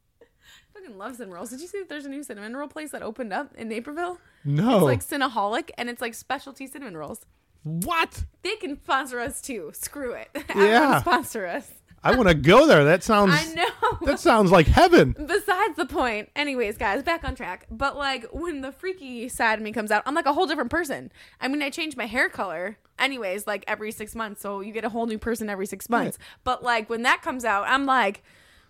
love 0.96 1.16
cinnamon 1.16 1.34
rolls. 1.36 1.50
Did 1.50 1.60
you 1.60 1.66
see 1.66 1.78
that 1.78 1.88
there's 1.88 2.06
a 2.06 2.08
new 2.08 2.22
cinnamon 2.22 2.56
roll 2.56 2.68
place 2.68 2.90
that 2.92 3.02
opened 3.02 3.32
up 3.32 3.54
in 3.56 3.68
Naperville? 3.68 4.18
no. 4.44 4.88
It's 4.88 5.04
like 5.12 5.20
Cinnaholic 5.20 5.70
and 5.78 5.88
it's 5.90 6.00
like 6.00 6.14
specialty 6.14 6.66
cinnamon 6.66 6.96
rolls. 6.96 7.24
what? 7.62 8.24
They 8.42 8.56
can 8.56 8.76
sponsor 8.82 9.20
us 9.20 9.40
too. 9.40 9.70
Screw 9.74 10.12
it. 10.12 10.28
Yeah. 10.34 10.42
Everyone 10.48 11.00
sponsor 11.00 11.46
us. 11.46 11.70
I 12.02 12.16
want 12.16 12.28
to 12.28 12.34
go 12.34 12.66
there. 12.66 12.84
That 12.84 13.02
sounds. 13.02 13.32
I 13.34 13.52
know. 13.54 13.98
That 14.06 14.18
sounds 14.18 14.50
like 14.50 14.66
heaven. 14.66 15.14
Besides 15.18 15.76
the 15.76 15.84
point. 15.86 16.30
Anyways, 16.34 16.78
guys, 16.78 17.02
back 17.02 17.24
on 17.24 17.34
track. 17.34 17.66
But 17.70 17.96
like 17.96 18.26
when 18.32 18.62
the 18.62 18.72
freaky 18.72 19.28
side 19.28 19.58
of 19.58 19.62
me 19.62 19.72
comes 19.72 19.90
out, 19.90 20.02
I'm 20.06 20.14
like 20.14 20.26
a 20.26 20.32
whole 20.32 20.46
different 20.46 20.70
person. 20.70 21.12
I 21.40 21.48
mean, 21.48 21.62
I 21.62 21.68
change 21.68 21.96
my 21.96 22.06
hair 22.06 22.30
color 22.30 22.78
anyways, 22.98 23.46
like 23.46 23.64
every 23.68 23.92
six 23.92 24.14
months. 24.14 24.40
So 24.40 24.60
you 24.60 24.72
get 24.72 24.84
a 24.84 24.88
whole 24.88 25.06
new 25.06 25.18
person 25.18 25.50
every 25.50 25.66
six 25.66 25.90
months. 25.90 26.18
But 26.44 26.62
like 26.62 26.88
when 26.88 27.02
that 27.02 27.20
comes 27.20 27.44
out, 27.44 27.64
I'm 27.66 27.84
like 27.84 28.22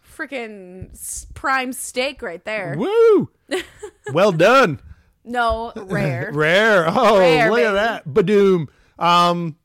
freaking 0.05 0.91
prime 1.35 1.73
steak 1.73 2.23
right 2.23 2.45
there. 2.45 2.75
Woo! 2.77 3.31
well 4.13 4.33
done. 4.33 4.81
No, 5.25 5.73
rare. 5.77 6.31
Rare. 6.33 6.87
Oh, 6.89 7.19
Rare, 7.19 7.51
look 7.51 7.59
baby. 7.59 7.67
at 7.67 7.73
that. 7.73 8.09
Badoom. 8.09 8.69
Um, 8.99 9.57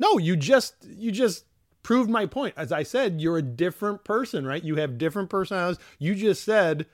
no, 0.00 0.18
you 0.18 0.36
just 0.36 0.74
you 0.84 1.10
just 1.10 1.44
proved 1.86 2.10
my 2.10 2.26
point. 2.26 2.52
As 2.56 2.72
I 2.72 2.82
said, 2.82 3.20
you're 3.20 3.38
a 3.38 3.42
different 3.42 4.02
person, 4.02 4.44
right? 4.44 4.64
You 4.64 4.74
have 4.74 4.98
different 4.98 5.30
personalities. 5.30 5.78
You 6.00 6.16
just 6.16 6.42
said 6.42 6.86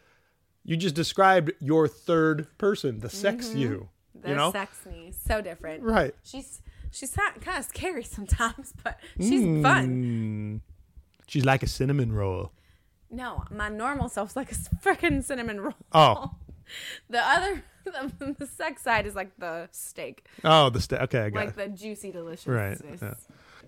you 0.65 0.77
just 0.77 0.95
described 0.95 1.51
your 1.61 1.89
third 1.89 2.47
person, 2.59 3.01
the 3.01 3.09
sex 3.09 3.49
mm-hmm. 3.49 3.59
you. 3.59 3.89
The 4.21 4.29
you 4.29 4.35
know? 4.35 4.53
sex 4.53 4.85
me. 4.85 5.15
So 5.27 5.41
different. 5.41 5.83
Right. 5.83 6.15
She's 6.23 6.61
she's 6.91 7.17
kind 7.41 7.59
of 7.59 7.65
scary 7.65 8.05
sometimes, 8.19 8.75
but 8.85 9.01
she's 9.19 9.43
hmm. 9.43 9.63
fun. 9.63 10.61
She's 11.27 11.47
like 11.47 11.63
a 11.63 11.69
cinnamon 11.69 12.13
roll. 12.13 12.53
No, 13.11 13.45
my 13.51 13.71
normal 13.71 14.11
self's 14.11 14.37
like 14.37 14.53
a 14.53 14.55
freaking 14.55 15.25
cinnamon 15.25 15.59
roll. 15.59 15.75
Oh. 15.93 16.33
the 17.09 17.27
other, 17.27 17.65
the, 17.85 18.37
the 18.39 18.47
sex 18.47 18.83
side 18.83 19.07
is 19.07 19.15
like 19.15 19.33
the 19.39 19.69
steak, 19.73 20.27
Oh, 20.45 20.69
the 20.69 20.83
steak. 20.83 21.01
okay, 21.01 21.21
I 21.21 21.31
got 21.31 21.39
like 21.41 21.49
it. 21.51 21.57
the 21.57 21.69
juicy 21.69 22.13
deliciousness. 22.13 22.83
Right, 22.83 22.99
yeah. 23.01 23.15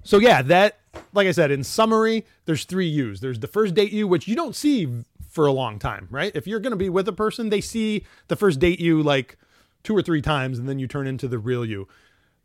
So 0.04 0.18
yeah, 0.18 0.42
that 0.42 0.78
like 1.12 1.26
I 1.26 1.32
said, 1.32 1.50
in 1.50 1.64
summary, 1.64 2.24
there's 2.44 2.64
three 2.64 2.86
U's. 2.86 3.20
There's 3.20 3.40
the 3.40 3.48
first 3.48 3.74
date 3.74 3.92
you, 3.92 4.06
which 4.06 4.28
you 4.28 4.36
don't 4.36 4.54
see 4.54 5.02
for 5.28 5.46
a 5.46 5.52
long 5.52 5.78
time, 5.78 6.06
right? 6.10 6.30
If 6.34 6.46
you're 6.46 6.60
gonna 6.60 6.76
be 6.76 6.88
with 6.88 7.08
a 7.08 7.12
person, 7.12 7.48
they 7.48 7.60
see 7.60 8.04
the 8.28 8.36
first 8.36 8.60
date 8.60 8.78
you 8.78 9.02
like 9.02 9.36
two 9.82 9.96
or 9.96 10.02
three 10.02 10.22
times, 10.22 10.58
and 10.58 10.68
then 10.68 10.78
you 10.78 10.86
turn 10.86 11.06
into 11.06 11.26
the 11.26 11.38
real 11.38 11.64
you. 11.64 11.88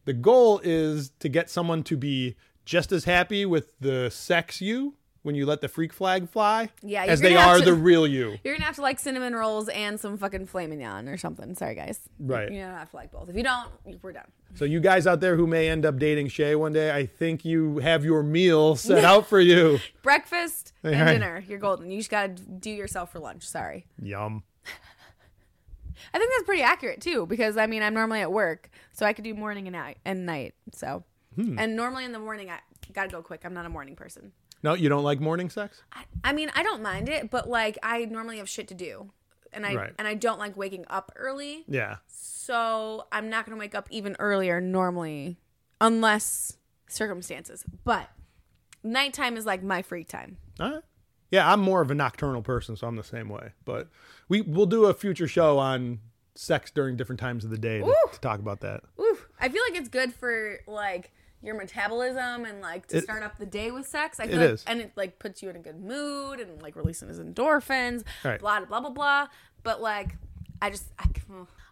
The 0.05 0.13
goal 0.13 0.59
is 0.63 1.11
to 1.19 1.29
get 1.29 1.49
someone 1.49 1.83
to 1.83 1.97
be 1.97 2.35
just 2.65 2.91
as 2.91 3.03
happy 3.03 3.45
with 3.45 3.73
the 3.79 4.09
sex 4.09 4.61
you 4.61 4.95
when 5.29 5.35
you 5.35 5.45
let 5.45 5.61
the 5.61 5.67
freak 5.67 5.93
flag 5.93 6.27
fly, 6.27 6.69
Yeah, 6.81 7.03
as 7.05 7.21
they 7.21 7.35
are 7.35 7.59
to- 7.59 7.63
the 7.65 7.73
real 7.75 8.07
you. 8.07 8.39
You're 8.43 8.55
gonna 8.55 8.65
have 8.65 8.75
to 8.77 8.81
like 8.81 8.97
cinnamon 8.97 9.35
rolls 9.35 9.69
and 9.69 9.99
some 9.99 10.17
fucking 10.17 10.47
filet 10.47 10.65
mignon 10.65 11.07
or 11.07 11.17
something. 11.17 11.53
Sorry, 11.53 11.75
guys. 11.75 11.99
Right. 12.19 12.51
You're 12.51 12.63
gonna 12.65 12.79
have 12.79 12.89
to 12.89 12.95
like 12.95 13.11
both. 13.11 13.29
If 13.29 13.35
you 13.35 13.43
don't, 13.43 13.69
we're 14.01 14.11
done. 14.13 14.25
So 14.55 14.65
you 14.65 14.79
guys 14.79 15.05
out 15.05 15.19
there 15.19 15.35
who 15.35 15.45
may 15.45 15.69
end 15.69 15.85
up 15.85 15.99
dating 15.99 16.29
Shay 16.29 16.55
one 16.55 16.73
day, 16.73 16.89
I 16.91 17.05
think 17.05 17.45
you 17.45 17.77
have 17.77 18.03
your 18.03 18.23
meal 18.23 18.75
set 18.75 19.05
out 19.05 19.27
for 19.27 19.39
you. 19.39 19.77
Breakfast 20.01 20.73
and 20.83 20.99
Right. 20.99 21.11
dinner. 21.13 21.43
You're 21.47 21.59
golden. 21.59 21.91
You 21.91 21.97
just 21.99 22.09
gotta 22.09 22.29
do 22.33 22.71
yourself 22.71 23.11
for 23.11 23.19
lunch. 23.19 23.47
Sorry. 23.47 23.85
Yum. 24.01 24.41
I 26.13 26.17
think 26.17 26.31
that's 26.31 26.43
pretty 26.45 26.63
accurate 26.63 27.01
too, 27.01 27.25
because 27.27 27.57
I 27.57 27.67
mean 27.67 27.83
I'm 27.83 27.93
normally 27.93 28.21
at 28.21 28.31
work, 28.31 28.69
so 28.93 29.05
I 29.05 29.13
could 29.13 29.23
do 29.23 29.33
morning 29.35 29.67
and 29.67 29.73
night 29.75 29.97
and 30.05 30.25
night. 30.25 30.55
So, 30.73 31.03
Hmm. 31.35 31.59
and 31.59 31.75
normally 31.75 32.05
in 32.05 32.11
the 32.11 32.19
morning 32.19 32.49
I 32.49 32.59
gotta 32.93 33.09
go 33.09 33.21
quick. 33.21 33.41
I'm 33.45 33.53
not 33.53 33.65
a 33.67 33.69
morning 33.69 33.95
person. 33.95 34.31
No, 34.63 34.73
you 34.73 34.89
don't 34.89 35.03
like 35.03 35.19
morning 35.19 35.49
sex? 35.49 35.81
I, 35.93 36.03
I 36.23 36.33
mean 36.33 36.51
I 36.55 36.63
don't 36.63 36.81
mind 36.81 37.09
it, 37.09 37.29
but 37.29 37.47
like 37.49 37.77
I 37.83 38.05
normally 38.05 38.37
have 38.37 38.49
shit 38.49 38.67
to 38.69 38.73
do, 38.73 39.11
and 39.53 39.65
I 39.65 39.75
Right. 39.75 39.93
and 39.97 40.07
I 40.07 40.13
don't 40.15 40.39
like 40.39 40.57
waking 40.57 40.85
up 40.89 41.11
early. 41.15 41.63
Yeah. 41.67 41.97
So 42.07 43.05
I'm 43.11 43.29
not 43.29 43.45
gonna 43.45 43.57
wake 43.59 43.75
up 43.75 43.87
even 43.91 44.15
earlier 44.19 44.59
normally, 44.59 45.37
unless 45.79 46.57
circumstances. 46.87 47.63
But 47.83 48.09
nighttime 48.83 49.37
is 49.37 49.45
like 49.45 49.63
my 49.63 49.81
free 49.81 50.03
time. 50.03 50.37
All 50.59 50.71
right. 50.71 50.83
Yeah, 51.31 51.51
I'm 51.51 51.59
more 51.59 51.81
of 51.81 51.91
a 51.91 51.95
nocturnal 51.95 52.41
person, 52.41 52.75
so 52.75 52.87
I'm 52.87 52.95
the 52.95 53.03
same 53.03 53.29
way. 53.29 53.51
But 53.65 53.87
we 54.27 54.41
we'll 54.41 54.65
do 54.65 54.85
a 54.85 54.93
future 54.93 55.27
show 55.27 55.59
on 55.59 55.99
sex 56.35 56.71
during 56.71 56.95
different 56.97 57.19
times 57.19 57.43
of 57.43 57.51
the 57.51 57.57
day 57.57 57.79
to, 57.79 57.85
Ooh. 57.85 57.95
to 58.13 58.19
talk 58.19 58.39
about 58.39 58.61
that. 58.61 58.81
Ooh, 58.99 59.17
I 59.39 59.49
feel 59.49 59.61
like 59.69 59.79
it's 59.79 59.89
good 59.89 60.13
for 60.13 60.59
like 60.67 61.11
your 61.41 61.55
metabolism 61.55 62.45
and 62.45 62.61
like 62.61 62.87
to 62.87 62.97
It- 62.97 63.03
start 63.03 63.23
up 63.23 63.37
the 63.37 63.45
day 63.45 63.71
with 63.71 63.87
sex. 63.87 64.19
I 64.19 64.23
It 64.25 64.31
like, 64.33 64.39
is. 64.51 64.63
and 64.67 64.81
it 64.81 64.91
like 64.95 65.19
puts 65.19 65.41
you 65.41 65.49
in 65.49 65.55
a 65.55 65.59
good 65.59 65.79
mood 65.79 66.39
and 66.39 66.61
like 66.61 66.75
releasing 66.75 67.07
his 67.07 67.19
endorphins, 67.19 68.03
Right. 68.23 68.39
blah 68.39 68.59
blah 68.65 68.79
blah 68.81 68.89
blah. 68.89 69.27
But 69.63 69.81
like, 69.81 70.15
I 70.61 70.69
just 70.69 70.85
I, 70.99 71.05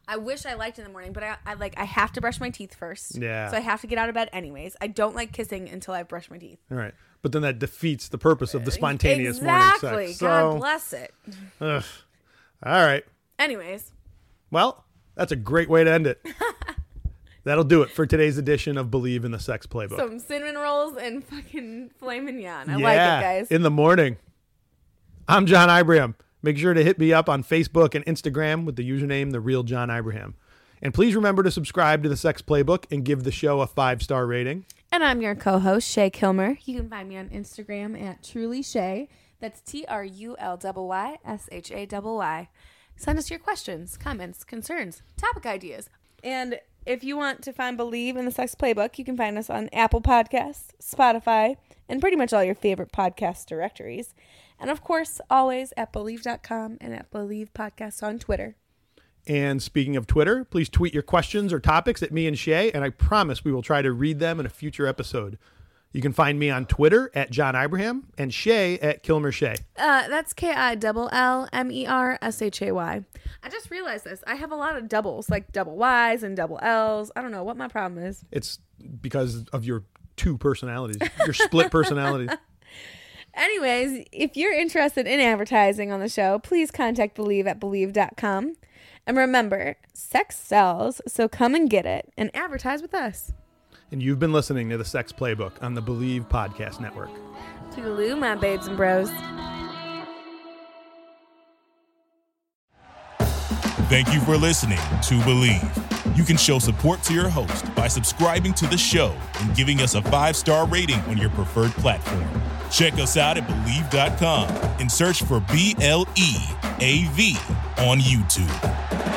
I 0.08 0.16
wish 0.18 0.46
I 0.46 0.54
liked 0.54 0.78
in 0.78 0.86
the 0.86 0.90
morning, 0.90 1.12
but 1.12 1.24
I, 1.24 1.36
I 1.46 1.54
like 1.56 1.74
I 1.78 1.84
have 1.84 2.14
to 2.14 2.22
brush 2.22 2.40
my 2.40 2.50
teeth 2.50 2.74
first. 2.76 3.18
Yeah. 3.18 3.50
So 3.52 3.58
I 3.58 3.60
have 3.60 3.82
to 3.82 3.88
get 3.88 3.98
out 3.98 4.08
of 4.08 4.16
bed 4.16 4.30
anyways. 4.32 4.78
I 4.80 4.88
don't 4.88 5.16
like 5.16 5.34
kissing 5.34 5.68
until 5.68 5.94
I've 5.94 6.08
brushed 6.08 6.32
my 6.32 6.38
teeth. 6.38 6.60
All 6.72 6.78
right. 6.78 6.94
but 7.22 7.32
then 7.34 7.42
that 7.42 7.60
defeats 7.60 8.08
the 8.10 8.18
purpose 8.18 8.54
of 8.54 8.64
the 8.64 8.72
spontaneous 8.72 9.38
exactly. 9.38 9.90
morning 9.90 10.08
sex. 10.10 10.20
God 10.22 10.54
So, 10.54 10.58
bless 10.60 10.94
it. 10.94 11.14
ugh. 11.60 11.84
all 12.66 12.86
right. 12.86 13.04
Anyways, 13.40 13.92
Well, 14.50 14.86
that's 15.16 15.32
a 15.34 15.36
great 15.36 15.68
way 15.70 15.84
to 15.84 15.92
end 15.92 16.08
it. 16.08 16.22
That'll 17.48 17.64
do 17.64 17.82
it 17.82 17.90
for 17.90 18.06
today's 18.06 18.38
edition 18.38 18.78
of 18.78 18.88
Bleav 18.88 19.24
in 19.24 19.32
the 19.32 19.40
Sex 19.40 19.66
Playbook. 19.66 19.96
some 19.96 20.20
cinnamon 20.20 20.56
rolls 20.56 20.98
and 20.98 21.24
fucking 21.24 21.92
filet 21.98 22.20
mignon. 22.20 22.70
I 22.70 22.78
yeah, 22.78 22.86
like 22.86 22.96
it, 22.96 23.48
guys. 23.48 23.52
In 23.52 23.62
the 23.62 23.72
morning. 23.72 24.18
I'm 25.30 25.46
John 25.46 25.70
Ibrahim. 25.70 26.16
Make 26.42 26.58
sure 26.58 26.74
to 26.74 26.84
hit 26.84 27.00
me 27.00 27.14
up 27.14 27.30
on 27.30 27.46
Facebook 27.46 27.96
and 27.96 28.06
Instagram 28.06 28.66
with 28.66 28.76
the 28.76 28.84
username 28.84 29.32
The 29.32 29.40
Real 29.40 29.64
John 29.64 29.90
Ibrahim. 29.90 30.36
And 30.82 30.94
please 30.94 31.16
remember 31.16 31.42
to 31.42 31.50
subscribe 31.50 32.04
to 32.04 32.10
the 32.10 32.18
Sex 32.18 32.42
Playbook 32.42 32.84
and 32.92 33.06
give 33.06 33.24
the 33.24 33.32
show 33.32 33.62
a 33.62 33.68
five 33.68 34.04
star 34.04 34.28
rating. 34.28 34.66
And 34.92 35.02
I'm 35.02 35.22
your 35.22 35.34
co-host 35.34 35.90
Shay 35.90 36.10
Kilmer. 36.10 36.58
You 36.66 36.76
can 36.76 36.90
find 36.90 37.08
me 37.08 37.16
on 37.16 37.30
Instagram 37.30 37.98
at 37.98 38.26
Truly 38.26 38.62
Shay. 38.62 39.08
That's 39.40 39.62
T 39.62 39.86
R 39.88 40.04
U 40.04 40.36
L 40.38 40.60
Y 40.62 41.18
S 41.24 41.48
H 41.50 41.72
A 41.72 41.88
Y. 41.90 42.50
Send 42.98 43.18
us 43.18 43.30
your 43.30 43.40
questions, 43.40 43.96
comments, 43.96 44.44
concerns, 44.44 45.02
topic 45.16 45.46
ideas. 45.46 45.90
And 46.26 46.60
if 46.88 47.04
you 47.04 47.18
want 47.18 47.42
to 47.44 47.52
find 47.52 47.78
Bleav 47.78 48.16
in 48.16 48.24
the 48.24 48.32
Sex 48.32 48.56
Playbook, 48.56 48.98
you 48.98 49.04
can 49.04 49.18
find 49.18 49.38
us 49.38 49.50
on 49.50 49.70
Apple 49.74 50.02
Podcasts, 50.02 50.70
Spotify, 50.82 51.58
and 51.90 52.00
pretty 52.00 52.16
much 52.16 52.32
all 52.32 52.44
your 52.44 52.56
favorite 52.56 52.94
podcast 52.94 53.46
directories. 53.46 54.16
And 54.58 54.70
of 54.70 54.82
course, 54.82 55.20
always 55.30 55.74
at 55.76 55.92
Bleav.com 55.92 56.78
and 56.80 56.94
at 56.94 57.12
Bleav 57.12 57.50
Podcasts 57.52 58.02
on 58.02 58.20
Twitter. 58.20 58.56
And 59.28 59.62
speaking 59.62 59.98
of 59.98 60.08
Twitter, 60.08 60.46
please 60.46 60.70
tweet 60.70 60.94
your 60.94 61.04
questions 61.04 61.52
or 61.52 61.60
topics 61.60 62.02
at 62.02 62.14
me 62.14 62.26
and 62.26 62.40
Shay, 62.40 62.72
and 62.72 62.86
I 62.86 62.90
promise 62.90 63.44
we 63.44 63.52
will 63.52 63.62
try 63.62 63.82
to 63.82 63.92
read 63.92 64.20
them 64.20 64.40
in 64.40 64.46
a 64.46 64.50
future 64.50 64.88
episode. 64.88 65.38
You 65.94 66.02
can 66.02 66.12
find 66.12 66.38
me 66.38 66.50
on 66.50 66.66
Twitter 66.66 67.10
at 67.16 67.32
John 67.32 67.56
Ibrahim 67.56 68.08
and 68.18 68.34
Shay 68.34 68.78
at 68.80 69.04
Killmer 69.04 69.34
Shay. 69.34 69.56
Uh, 69.78 70.08
that's 70.08 70.34
K 70.34 70.52
I 70.52 70.76
double 70.76 71.10
L 71.12 71.48
M 71.54 71.72
E 71.72 71.86
R 71.86 72.20
S 72.22 72.42
H 72.42 72.62
A 72.62 72.72
Y. 72.72 73.04
I 73.42 73.50
just 73.50 73.72
realized 73.72 74.04
this. 74.04 74.24
I 74.28 74.36
have 74.36 74.52
a 74.52 74.56
lot 74.56 74.76
of 74.76 74.90
doubles, 74.90 75.30
like 75.30 75.52
double 75.52 75.78
Y's 75.78 76.24
and 76.24 76.36
double 76.36 76.60
L's. 76.62 77.12
I 77.16 77.22
don't 77.22 77.32
know 77.32 77.44
what 77.44 77.58
my 77.58 77.68
problem 77.68 78.04
is. 78.04 78.24
It's 78.32 78.60
because 79.02 79.46
of 79.54 79.66
your 79.66 79.86
two 80.18 80.38
personalities, 80.38 80.98
your 81.26 81.34
split 81.34 81.72
personalities. 81.72 82.30
Anyways, 83.34 84.06
if 84.12 84.36
you're 84.36 84.54
interested 84.54 85.06
in 85.06 85.20
advertising 85.20 85.92
on 85.92 86.00
the 86.00 86.10
show, 86.10 86.40
please 86.40 86.72
contact 86.72 87.16
Bleav 87.16 87.48
at 87.48 87.60
Bleav.com. 87.60 88.56
And 89.06 89.16
remember, 89.18 89.78
sex 89.94 90.38
sells, 90.38 91.02
so 91.08 91.28
come 91.28 91.56
and 91.56 91.70
get 91.70 91.86
it 91.86 92.12
and 92.18 92.36
advertise 92.36 92.82
with 92.82 92.94
us. 92.94 93.32
And 93.92 94.04
you've 94.04 94.20
been 94.20 94.34
listening 94.34 94.70
to 94.70 94.78
the 94.78 94.86
Sex 94.86 95.14
Playbook 95.14 95.64
on 95.64 95.74
the 95.74 95.82
Bleav 95.82 96.28
Podcast 96.28 96.80
Network. 96.82 97.10
Toodaloo, 97.72 98.20
my 98.20 98.36
babes 98.36 98.68
and 98.68 98.76
bros. 98.76 99.10
Thank 103.90 104.14
you 104.14 104.20
for 104.22 104.36
listening 104.36 104.78
to 104.78 105.14
Bleav. 105.22 106.18
You 106.18 106.24
can 106.26 106.36
show 106.36 106.60
support 106.60 107.02
to 107.04 107.14
your 107.14 107.30
host 107.30 107.74
by 107.76 107.88
subscribing 107.88 108.54
to 108.56 108.68
the 108.68 108.78
show 108.78 109.16
and 109.40 109.56
giving 109.56 109.80
us 109.80 109.96
a 109.96 110.02
five 110.02 110.36
star 110.36 110.68
rating 110.68 111.00
on 111.02 111.18
your 111.18 111.30
preferred 111.30 111.72
platform. 111.72 112.28
Check 112.70 112.96
us 112.96 113.16
out 113.16 113.38
at 113.38 113.48
Bleav.com 113.48 114.50
and 114.82 114.92
search 114.92 115.24
for 115.24 115.40
B 115.40 115.76
L 115.80 116.06
E 116.18 116.36
A 116.82 117.06
V 117.14 117.38
on 117.78 118.00
YouTube. 118.00 119.17